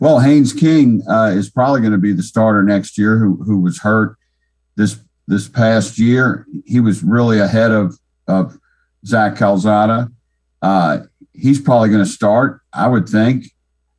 [0.00, 3.18] Well, Haynes King uh, is probably going to be the starter next year.
[3.18, 4.16] Who who was hurt
[4.76, 6.46] this this past year?
[6.64, 8.58] He was really ahead of of
[9.04, 10.10] Zach Calzada.
[10.62, 10.98] Uh,
[11.32, 13.52] he's probably going to start, I would think.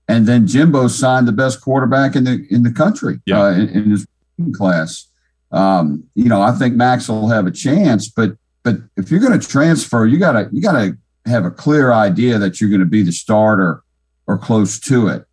[0.07, 3.41] And then Jimbo signed the best quarterback in the in the country yeah.
[3.41, 4.07] uh, in, in, his
[4.53, 5.07] class.
[5.51, 9.37] Um, you know, I think Max will have a chance, but but if you're going
[9.37, 13.03] to transfer, you gotta you gotta have a clear idea that you're going to be
[13.03, 13.83] the starter
[14.27, 15.25] or close to it.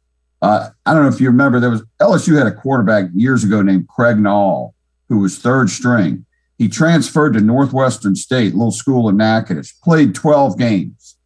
[0.42, 3.62] Uh, I don't know if you remember, there was LSU had a quarterback years ago
[3.62, 4.73] named Craig Nall,
[5.08, 6.26] who was third string.
[6.58, 11.16] He transferred to Northwestern State, little school in Natchitoches, played 12 games,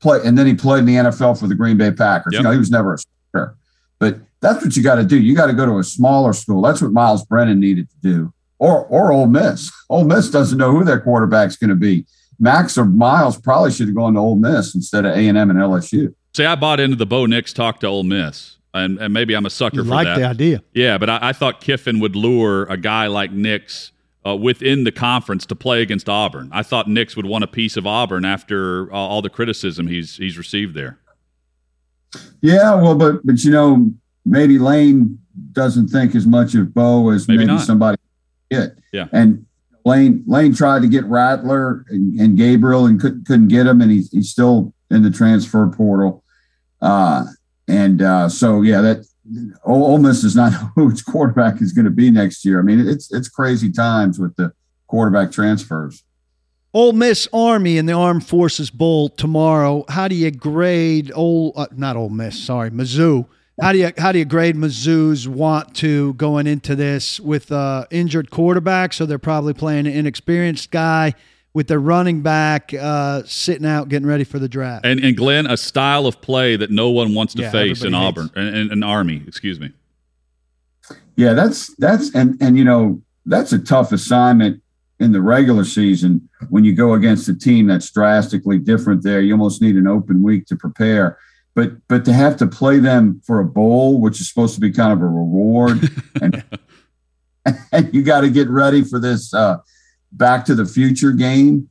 [0.00, 2.32] play, and then he played in the NFL for the Green Bay Packers.
[2.32, 2.40] Yep.
[2.40, 3.56] You know, he was never a starter.
[3.98, 5.18] But that's what you got to do.
[5.18, 6.62] You got to go to a smaller school.
[6.62, 8.32] That's what Myles Brennan needed to do.
[8.58, 9.70] Or or Ole Miss.
[9.88, 12.04] Ole Miss doesn't know who their quarterback's going to be.
[12.38, 15.50] Max or Myles probably should have gone to Ole Miss instead of A and M
[15.50, 16.14] and LSU.
[16.34, 19.46] See, I bought into the Bo Nix talk to Ole Miss and, and maybe I'm
[19.46, 20.18] a sucker you for like that.
[20.18, 20.62] the idea.
[20.72, 23.92] Yeah, but I, I, thought Kiffin would lure a guy like Nix
[24.26, 26.48] uh, within the conference to play against Auburn.
[26.52, 30.16] I thought Nix would want a piece of Auburn after uh, all the criticism he's
[30.16, 30.98] he's received there.
[32.40, 33.92] Yeah, well, but but you know
[34.24, 35.18] maybe Lane
[35.52, 37.98] doesn't think as much of Bo as maybe, maybe somebody
[38.50, 38.82] did.
[38.92, 39.44] Yeah, and
[39.84, 43.90] Lane Lane tried to get Rattler and, and Gabriel and couldn't couldn't get him, and
[43.90, 46.22] he's he's still in the transfer portal.
[46.80, 47.24] Uh,
[47.68, 49.06] and uh, so, yeah, that
[49.64, 52.58] Ole Miss is not who its quarterback is going to be next year.
[52.58, 54.52] I mean, it's it's crazy times with the
[54.86, 56.04] quarterback transfers.
[56.74, 59.84] Ole Miss Army in the Armed Forces Bowl tomorrow.
[59.88, 61.52] How do you grade Ole?
[61.54, 63.26] Uh, not Ole Miss, sorry, Mizzou.
[63.60, 67.84] How do you how do you grade Mizzou's want to going into this with uh,
[67.90, 68.92] injured quarterback?
[68.92, 71.14] So they're probably playing an inexperienced guy
[71.54, 74.86] with their running back uh, sitting out getting ready for the draft.
[74.86, 77.94] And, and Glenn, a style of play that no one wants to yeah, face in
[77.94, 79.72] Auburn and, an Army, excuse me.
[81.16, 84.62] Yeah, that's that's and and you know that's a tough assignment
[84.98, 89.02] in the regular season when you go against a team that's drastically different.
[89.02, 91.18] There, you almost need an open week to prepare.
[91.54, 94.72] But but to have to play them for a bowl, which is supposed to be
[94.72, 95.90] kind of a reward,
[96.22, 96.42] and
[97.72, 99.34] and you got to get ready for this.
[99.34, 99.58] Uh,
[100.12, 101.68] Back to the Future game.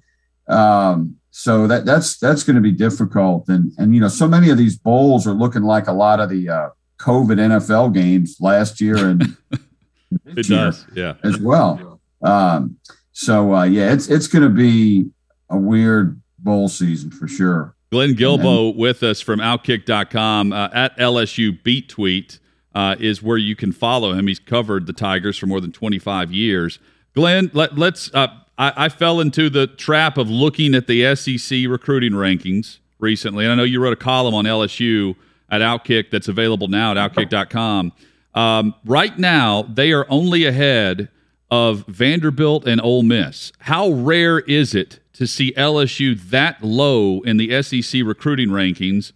[0.48, 4.50] Um, so that that's that's going to be difficult, and and you know, so many
[4.50, 8.82] of these bowls are looking like a lot of the uh, COVID NFL games last
[8.82, 9.38] year and
[10.26, 12.00] it does, yeah, as well.
[12.22, 12.78] Um,
[13.14, 15.10] so uh, yeah, it's it's going to be
[15.50, 17.76] a weird bowl season for sure.
[17.92, 22.40] Glenn Guilbeau with us from Outkick.com uh, at LSU Beat Tweet
[22.74, 24.28] uh, is where you can follow him.
[24.28, 26.80] He's covered the Tigers for more than 25 years.
[27.14, 31.66] Glenn, let, us uh, I, I, fell into the trap of looking at the SEC
[31.68, 33.44] recruiting rankings recently.
[33.44, 35.16] And I know you wrote a column on LSU
[35.50, 37.92] at Outkick that's available now at outkick.com.
[38.34, 41.10] Um, right now, they are only ahead
[41.50, 43.52] of Vanderbilt and Ole Miss.
[43.60, 49.12] How rare is it to see LSU that low in the SEC recruiting rankings?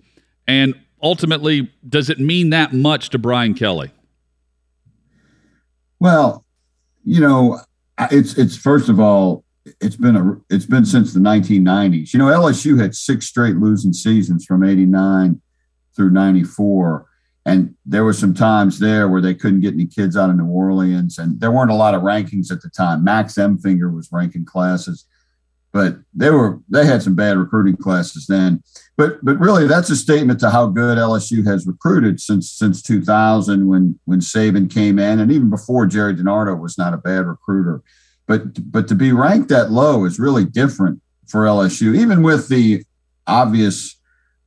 [0.45, 3.91] And ultimately, does it mean that much to Brian Kelly?
[5.99, 6.43] Well,
[7.05, 7.62] you know,
[8.12, 9.43] it's it's first of all,
[9.81, 12.13] it's been a it's been since the 1990s.
[12.13, 15.41] You know, LSU had six straight losing seasons from 89
[15.95, 17.05] through 94.
[17.47, 20.47] And there were some times there where they couldn't get any kids out of New
[20.47, 23.03] Orleans, and there weren't a lot of rankings at the time.
[23.03, 25.05] Max Emfinger was ranking classes,
[25.75, 28.63] but they were they had some bad recruiting classes then.
[28.95, 33.67] But but really, that's a statement to how good LSU has recruited since since 2000
[33.67, 37.83] when when Saban came in, and even before Jerry DiNardo was not a bad recruiter.
[38.25, 42.85] But but to be ranked that low is really different for LSU, even with the
[43.27, 43.99] obvious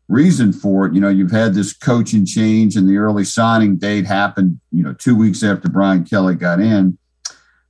[0.08, 0.94] reason for it.
[0.94, 4.61] You know, you've had this coaching change, and the early signing date happened.
[4.72, 6.96] You know, two weeks after Brian Kelly got in.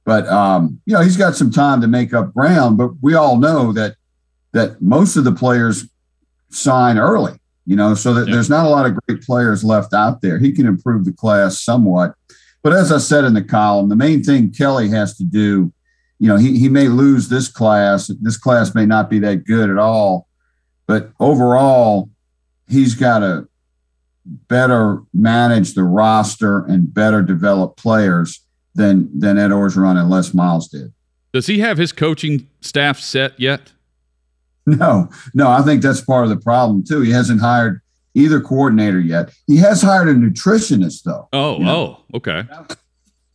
[0.08, 2.78] But um, you know, he's got some time to make up ground.
[2.78, 3.96] But we all know that
[4.54, 5.84] that most of the players
[6.48, 8.32] sign early, you know, so that yeah.
[8.32, 10.38] there's not a lot of great players left out there.
[10.38, 12.14] He can improve the class somewhat.
[12.62, 15.74] But as I said in the column, the main thing Kelly has to do,
[16.18, 18.10] you know, he, he may lose this class.
[18.22, 20.26] This class may not be that good at all.
[20.86, 22.08] But overall,
[22.66, 23.46] he's got to
[24.24, 28.40] better manage the roster and better develop players
[28.78, 30.92] than than Ed Orgeron and Les Miles did.
[31.34, 33.72] Does he have his coaching staff set yet?
[34.66, 37.00] No, no, I think that's part of the problem too.
[37.02, 37.80] He hasn't hired
[38.14, 39.32] either coordinator yet.
[39.46, 41.28] He has hired a nutritionist though.
[41.32, 42.00] Oh, You know?
[42.12, 42.42] oh, okay.
[42.48, 42.76] That's,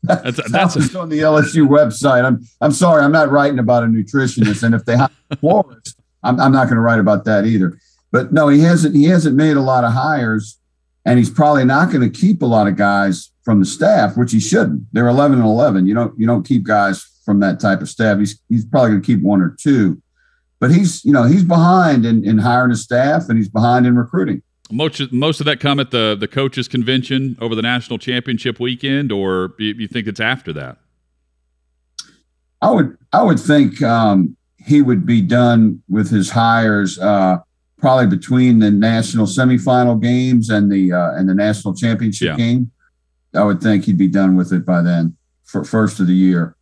[0.03, 2.25] That's- that's, that's a- on the LSU website.
[2.25, 4.63] I'm I'm sorry, I'm not writing about a nutritionist.
[4.63, 7.77] And if they hire Flores, I'm I'm not going to write about that either.
[8.11, 10.59] But no, he hasn't he hasn't made a lot of hires,
[11.05, 14.31] and he's probably not going to keep a lot of guys from the staff, which
[14.31, 14.83] he shouldn't.
[14.93, 15.85] They're 11 and 11.
[15.85, 18.19] You don't you don't keep guys from that type of staff.
[18.19, 20.01] He's he's probably going to keep one or two,
[20.59, 23.95] but he's you know he's behind in, in hiring a staff and he's behind in
[23.95, 24.41] recruiting.
[24.71, 28.59] Most of, most of that come at the the coaches convention over the national championship
[28.59, 30.77] weekend, or you, you think it's after that?
[32.61, 37.39] I would I would think um, he would be done with his hires uh,
[37.83, 42.35] probably between the national semifinal games and the uh, and the national championship Yeah.
[42.37, 42.71] game.
[43.35, 46.55] I would think he'd be done with it by then for first of the year.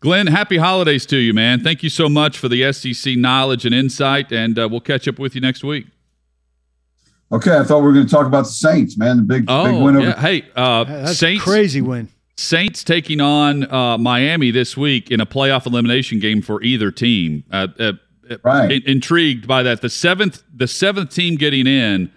[0.00, 1.60] Glenn, happy holidays to you, man.
[1.64, 5.18] Thank you so much for the SEC knowledge and insight, and uh, we'll catch up
[5.18, 5.86] with you next week.
[7.32, 9.16] Okay, I thought we were going to talk about the Saints, man.
[9.16, 10.06] The big big Oh, win over.
[10.08, 10.20] yeah.
[10.20, 11.42] Hey, uh, That's a Saints.
[11.42, 12.08] crazy win.
[12.36, 17.44] Saints taking on uh, Miami this week in a playoff elimination game for either team.
[17.50, 17.92] Uh, uh,
[18.42, 18.70] Right.
[18.72, 19.80] in- intrigued by that.
[19.80, 22.10] The seventh, the seventh team getting in,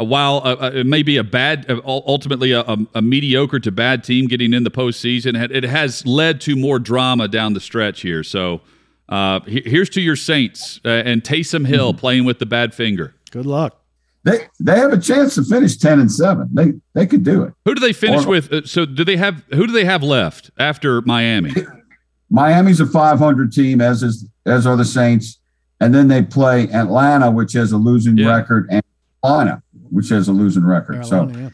[0.00, 3.60] uh, while uh, uh, it may be a bad, uh, ultimately a, a, a mediocre
[3.60, 7.52] to bad team getting in the postseason, it it has led to more drama down
[7.54, 8.22] the stretch here.
[8.24, 8.60] So
[9.08, 11.98] uh, here's to your Saints uh, and Taysom Hill Mm-hmm.
[12.00, 13.14] playing with the bad finger.
[13.30, 13.80] Good luck.
[14.24, 16.48] They they have a chance to finish ten and seven.
[16.52, 17.52] They they could do it.
[17.66, 18.50] Who do they finish Or- with?
[18.52, 19.44] Uh, so do they have?
[19.52, 21.52] Who do they have left after Miami?
[22.30, 25.38] Miami's a 500 team, as is as are the Saints,
[25.80, 28.34] and then they play Atlanta, which has a losing Yeah.
[28.36, 28.82] record, and
[29.22, 31.04] Carolina, which has a losing record.
[31.06, 31.50] So yeah.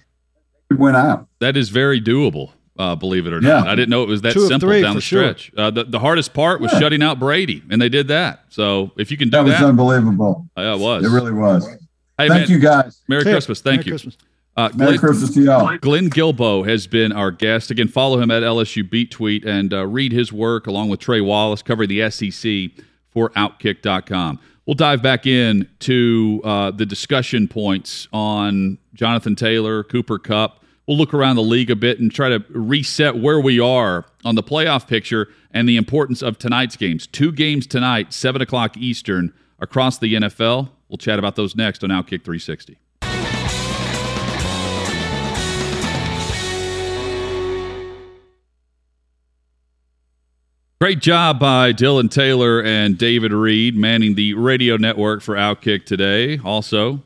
[0.70, 1.26] it went out.
[1.40, 2.50] That is very doable.
[2.78, 3.60] Uh, believe it or Yeah.
[3.60, 5.22] not, I didn't know it was that Two simple three, down for the sure.
[5.34, 5.52] stretch.
[5.56, 6.78] Uh, the, the hardest part was Yeah.
[6.78, 8.44] shutting out Brady, and they did that.
[8.48, 10.46] So if you can do That was that, was unbelievable.
[10.56, 11.04] uh, it was.
[11.04, 11.66] It really was.
[11.66, 11.76] hey,
[12.28, 13.00] Thank man, you guys.
[13.06, 13.60] Merry Hey, Christmas.
[13.60, 13.92] Thank Merry you.
[13.92, 14.16] Christmas.
[14.56, 15.76] Uh, Merry Glenn, Christmas to y'all.
[15.78, 17.70] Glenn Guilbeau has been our guest.
[17.70, 21.20] Again, follow him at LSU Beat Tweet and uh, read his work along with Trey
[21.20, 22.70] Wallace covering the SEC
[23.12, 24.38] for Outkick.com.
[24.66, 30.62] We'll dive back in to uh, the discussion points on Jonathan Taylor, Cooper Kupp.
[30.86, 34.34] We'll look around the league a bit and try to reset where we are on
[34.34, 37.06] the playoff picture and the importance of tonight's games.
[37.06, 40.70] Two games tonight, 7 o'clock Eastern, across the NFL.
[40.88, 42.78] We'll chat about those next on Outkick 360.
[50.80, 56.40] Great job by Dylan Taylor and David Reed manning the radio network for Outkick today.
[56.42, 57.02] Also,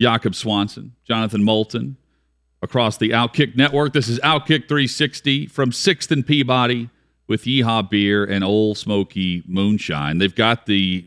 [0.00, 1.98] Jakob Swanson, Jonathan Moulton
[2.62, 3.92] across the Outkick network.
[3.92, 6.88] This is Outkick 360 from 6th and Peabody
[7.26, 10.16] with Yeehaw Beer and Ole Smoky Moonshine.
[10.16, 11.04] They've got the,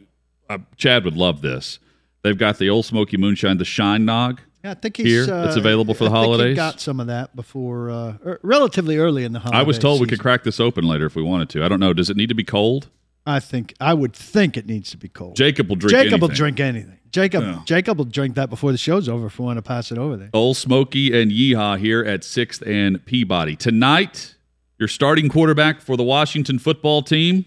[0.48, 1.80] uh, Chad would love this.
[2.22, 4.42] They've got the Ole Smoky Moonshine, the Shine Nog.
[4.64, 6.55] Yeah, I think he's Here, uh, it's available for the I think he holidays?
[6.55, 9.57] got some of that before, uh, er, relatively early in the holiday.
[9.57, 11.64] I was told we could crack this open later if we wanted to.
[11.64, 11.93] I don't know.
[11.93, 12.89] Does it need to be cold?
[13.26, 15.36] I think I would think it needs to be cold.
[15.36, 16.97] Jacob will drink Jacob will drink anything.
[17.12, 17.62] Jacob Yeah.
[17.66, 20.18] Jacob will drink that before the show's over if we want to pass it over
[20.18, 20.30] there.
[20.34, 23.55] Ole Smoky and Yeehaw here at 6th and Peabody.
[23.55, 24.36] Tonight,
[24.78, 27.45] your starting quarterback for the Washington football team,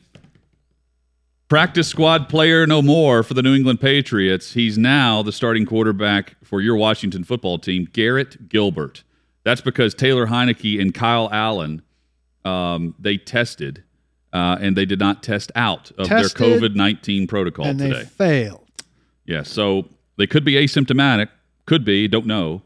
[1.52, 4.54] practice squad player no more for the New England Patriots.
[4.54, 9.04] He's now the starting quarterback for your Washington football team, Garrett Gilbert.
[9.44, 11.82] That's because Taylor Heinicke and Kyle Allen,
[12.46, 13.84] um, they tested,
[14.32, 17.98] uh, and they did not test out of Tested, their COVID 19 protocol and today.
[17.98, 18.66] they failed.
[19.26, 21.28] Yeah, so they could be asymptomatic,
[21.66, 22.62] could be, don't know.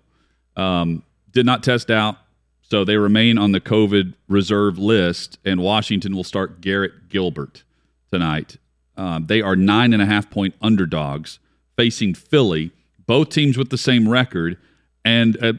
[0.55, 2.19] Um, did not test out,
[2.63, 7.65] so they remain on the COVID reserve list, and Washington will start Garrett Gilbert
[8.13, 8.59] tonight.
[8.97, 11.39] Um, they are nine and a half point underdogs
[11.77, 12.71] facing Philly,
[13.07, 14.57] both teams with the same record,
[15.05, 15.53] and uh,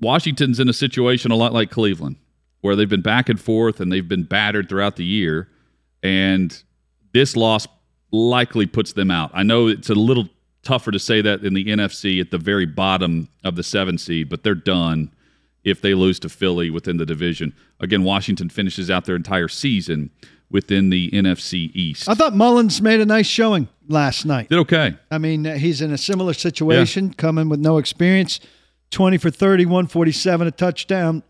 [0.00, 2.16] Washington's in a situation a lot like Cleveland,
[2.60, 5.48] where they've been back and forth and they've been battered throughout the year,
[6.02, 6.62] and
[7.12, 7.66] this loss
[8.10, 9.30] likely puts them out.
[9.32, 10.28] I know it's a little
[10.62, 14.28] tougher to say that in the NFC at the very bottom of the seven seed,
[14.28, 15.10] but they're done
[15.64, 17.54] if they lose to Philly within the division.
[17.80, 20.10] Again, Washington finishes out their entire season
[20.50, 22.08] within the NFC East.
[22.08, 24.48] I thought Mullens made a nice showing last night.
[24.48, 24.96] Did okay.
[25.10, 28.40] I mean, uh, he's in a similar situation, coming with no experience.
[28.90, 31.22] Twenty for 30, 147, a touchdown.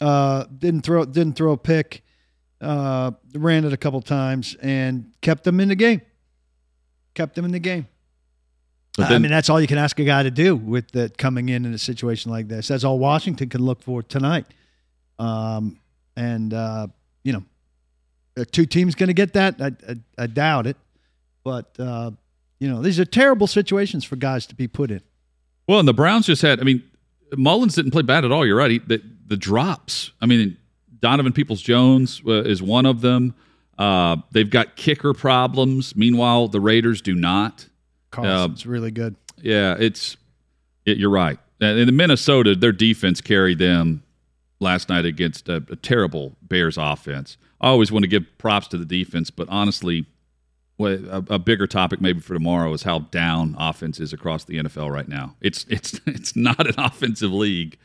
[0.00, 2.02] Uh, didn't throw didn't throw a pick.
[2.60, 6.00] Uh, ran it a couple times and kept them in the game.
[7.14, 7.86] Kept them in the game.
[8.96, 11.50] But I mean, that's all you can ask a guy to do with that coming
[11.50, 12.68] in in a situation like this.
[12.68, 14.46] That's all Washington can look for tonight.
[15.18, 15.78] Um,
[16.16, 16.86] and uh,
[17.22, 17.44] you know,
[18.36, 19.60] are two teams going to get that?
[19.60, 20.76] I, I, I doubt it.
[21.44, 22.10] But uh,
[22.58, 25.00] you know, these are terrible situations for guys to be put in.
[25.68, 26.60] Well, and the Browns just had.
[26.60, 26.82] I mean,
[27.36, 28.46] Mullens didn't play bad at all.
[28.46, 28.70] You're right.
[28.70, 30.12] He, the, the drops.
[30.20, 30.56] I mean,
[31.00, 33.34] Donovan Peoples Jones uh, is one of them.
[33.78, 35.94] Uh, they've got kicker problems.
[35.96, 37.68] Meanwhile, the Raiders do not.
[38.10, 39.16] Carlson's uh, really good.
[39.40, 40.16] Yeah, it's.
[40.84, 41.38] It, you're right.
[41.60, 44.02] And in the Minnesota, their defense carried them
[44.60, 47.36] last night against a, a terrible Bears offense.
[47.60, 50.06] I always want to give props to the defense, but honestly,
[50.78, 54.92] a, a, bigger topic maybe for tomorrow is how down offense is across the NFL
[54.92, 55.36] right now.
[55.40, 57.78] It's it's it's not an offensive league.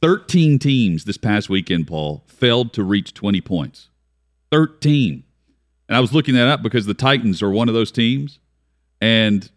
[0.00, 3.88] Thirteen teams this past weekend, Paul, failed to reach twenty points.
[4.52, 5.24] Thirteen,
[5.88, 8.38] and I was looking that up because the Titans are one of those teams,
[9.00, 9.50] and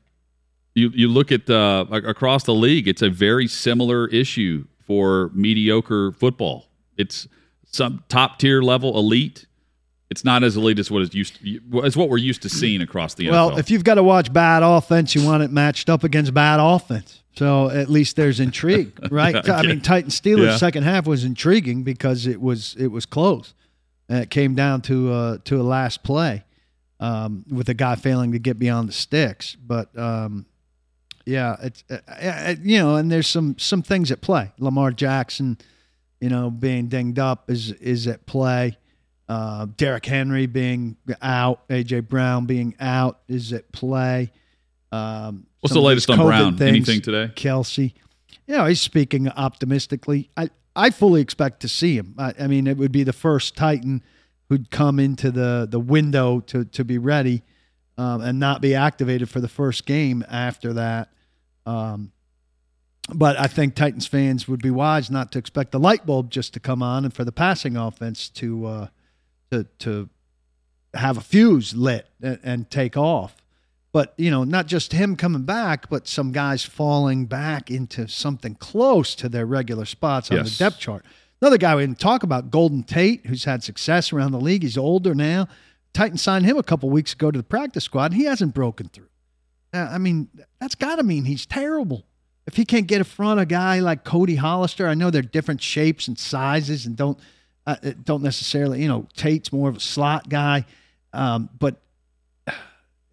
[0.73, 6.11] you you look at uh, across the league, it's a very similar issue for mediocre
[6.11, 6.65] football.
[6.97, 7.25] It's
[7.63, 9.45] some top tier level elite
[10.09, 12.81] it's not as elite as what is used to, as what we're used to seeing
[12.81, 13.31] across the NFL.
[13.31, 16.59] Well, if you've got to watch bad offense, you want it matched up against bad
[16.59, 17.23] offense.
[17.37, 19.49] So at least there's intrigue, right?
[19.49, 20.57] I mean, Titan Steelers yeah.
[20.57, 23.53] second half was intriguing because it was it was close,
[24.09, 26.43] and it came down to uh, to a last play
[26.99, 29.55] um, with a guy failing to get beyond the sticks.
[29.55, 30.45] But um,
[31.25, 34.51] yeah, it's uh, uh, you know, and there's some some things at play.
[34.59, 35.57] Lamar Jackson,
[36.19, 38.77] you know, being dinged up is is at play.
[39.29, 44.31] Uh, Derrick Henry being out, AJ Brown being out is at play.
[44.91, 46.57] Um, What's the latest on Brown?
[46.57, 47.31] Things, Anything today?
[47.33, 47.93] Kelsey,
[48.45, 50.29] You know, he's speaking optimistically.
[50.35, 52.13] I, I fully expect to see him.
[52.17, 54.03] I, I mean, it would be the first Titan
[54.49, 57.43] who'd come into the, the window to, to be ready
[58.01, 61.09] um, and not be activated for the first game after that.
[61.67, 62.11] Um,
[63.13, 66.53] but I think Titans fans would be wise not to expect the light bulb just
[66.55, 68.87] to come on and for the passing offense to uh,
[69.51, 70.09] to to
[70.95, 73.35] have a fuse lit and, and take off.
[73.91, 78.55] But you know, not just him coming back, but some guys falling back into something
[78.55, 80.57] close to their regular spots on yes.
[80.57, 81.05] the depth chart.
[81.39, 84.63] Another guy we didn't talk about, Golden Tate, who's had success around the league.
[84.63, 85.47] He's older now.
[85.93, 88.87] Titans signed him a couple weeks ago to the practice squad, and he hasn't broken
[88.87, 89.09] through.
[89.73, 90.29] I mean,
[90.59, 92.05] that's got to mean he's terrible.
[92.45, 95.21] If he can't get in front of a guy like Cody Hollister, I know they're
[95.21, 97.17] different shapes and sizes and don't
[97.65, 100.65] uh, don't necessarily, you know, Tate's more of a slot guy.
[101.13, 101.75] Um, but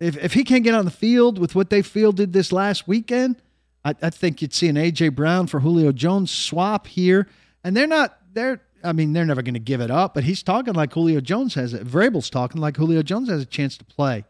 [0.01, 3.37] if, if he can't get on the field with what they fielded this last weekend,
[3.85, 5.11] I, I think you'd see an A.J.
[5.11, 7.29] Brown for Julio Jones swap here.
[7.63, 10.43] And they're not, they're, I mean, they're never going to give it up, but he's
[10.43, 11.87] talking like Julio Jones has it.
[11.87, 14.25] Vrabel's talking like Julio Jones has a chance to play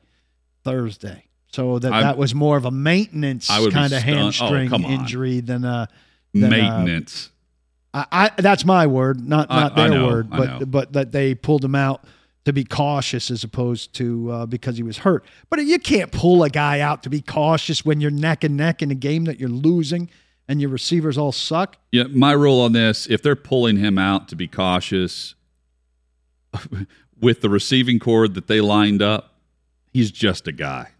[0.64, 1.24] Thursday.
[1.52, 5.64] So that, that was more of a maintenance kind of oh, hamstring oh, injury than
[5.64, 5.88] a
[6.34, 7.30] than maintenance.
[7.94, 11.34] I, I, that's my word, not not I, their know, word, but but that they
[11.34, 12.04] pulled him out
[12.44, 15.24] to be cautious as opposed to uh, because he was hurt.
[15.48, 18.82] But you can't pull a guy out to be cautious when you're neck and neck
[18.82, 20.10] in a game that you're losing
[20.48, 21.76] and your receivers all suck.
[21.92, 25.34] Yeah, my rule on this: if they're pulling him out to be cautious
[27.20, 29.34] with the receiving cord that they lined up,
[29.92, 30.90] he's just a guy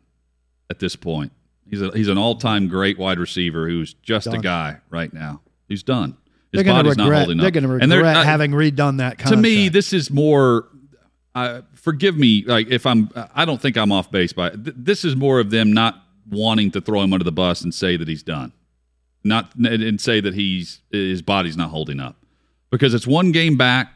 [0.71, 1.33] at this point.
[1.69, 4.37] He's a, he's an all time great wide receiver who's just done.
[4.37, 5.41] a guy right now.
[5.69, 6.17] He's done.
[6.53, 7.43] His they're body's regret, not holding up.
[7.43, 9.19] They're going to regret uh, having redone that.
[9.19, 9.31] Contract.
[9.31, 10.69] To me, this is more.
[11.35, 13.11] Uh, forgive me, like if I'm.
[13.35, 14.51] I don't think I'm off base by.
[14.51, 17.75] Th- this is more of them not wanting to throw him under the bus and
[17.75, 18.53] say that he's done,
[19.25, 22.17] not and say that he's his body's not holding up,
[22.71, 23.93] because it's one game back,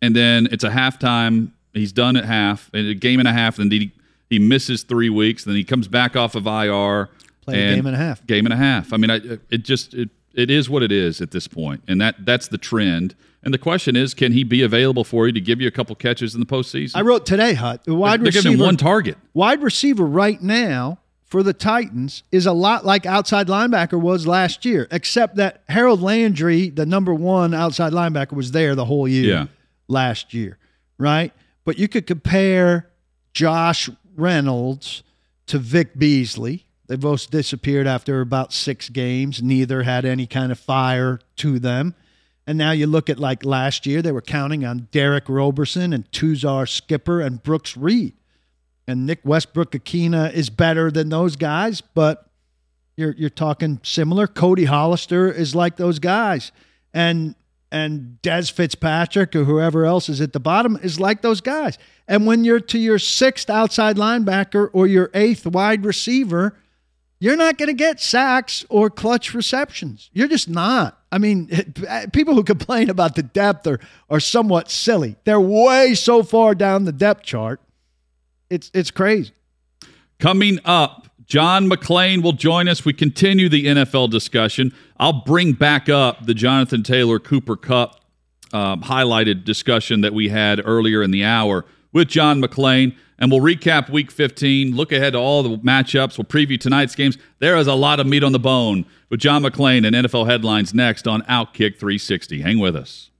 [0.00, 1.52] and then it's a halftime.
[1.72, 3.92] He's done at half, and a game and a half, and he
[4.32, 7.10] he misses three weeks, then he comes back off of IR.
[7.42, 8.26] Play a game and a half.
[8.26, 8.94] Game and a half.
[8.94, 12.00] I mean, I, it just it it is what it is at this point, and
[12.00, 13.14] that that's the trend.
[13.42, 15.94] And the question is, can he be available for you to give you a couple
[15.96, 16.92] catches in the postseason?
[16.94, 17.82] I wrote today, Hut.
[17.86, 19.18] Wide they're, receiver, giving him one target.
[19.34, 20.98] Wide receiver right now
[21.32, 26.02] for the Titans is a lot like outside linebacker was last year, except that Harold
[26.02, 29.46] Landry, the number one outside linebacker, was there the whole year yeah.
[29.88, 30.58] last year,
[30.98, 31.32] right?
[31.64, 32.90] But you could compare
[33.32, 35.02] Josh Reynolds
[35.46, 39.42] to Vic Beasley they both disappeared after about six games.
[39.42, 41.94] Neither had any kind of fire to them.
[42.46, 46.10] And now you look at like last year, they were counting on Derick Roberson and
[46.12, 48.12] Tuzar Skipper and Brooks Reed.
[48.92, 52.26] And Nick Westbrook-Ikhine is better than those guys, but
[52.94, 54.26] you're you're talking similar.
[54.26, 56.52] Cody Hollister is like those guys.
[56.92, 57.34] And
[57.70, 61.78] and Dez Fitzpatrick or whoever else is at the bottom is like those guys.
[62.06, 66.54] And when you're to your sixth outside linebacker or your eighth wide receiver,
[67.18, 70.10] you're not going to get sacks or clutch receptions.
[70.12, 71.00] You're just not.
[71.10, 71.48] I mean,
[72.12, 73.80] people who complain about the depth are,
[74.10, 75.16] are somewhat silly.
[75.24, 77.58] They're way so far down the depth chart.
[78.52, 79.32] It's it's crazy.
[80.18, 82.84] Coming up, John McClain will join us.
[82.84, 84.74] We continue the NFL discussion.
[84.98, 88.04] I'll bring back up the Jonathan Taylor Cooper Kupp
[88.52, 93.40] um, highlighted discussion that we had earlier in the hour with John McClain, and we'll
[93.40, 94.76] recap Week 15.
[94.76, 96.18] Look ahead to all the matchups.
[96.18, 97.16] We'll preview tonight's games.
[97.38, 100.74] There is a lot of meat on the bone with John McClain and NFL headlines
[100.74, 102.42] next on Outkick 360.
[102.42, 103.11] Hang with us.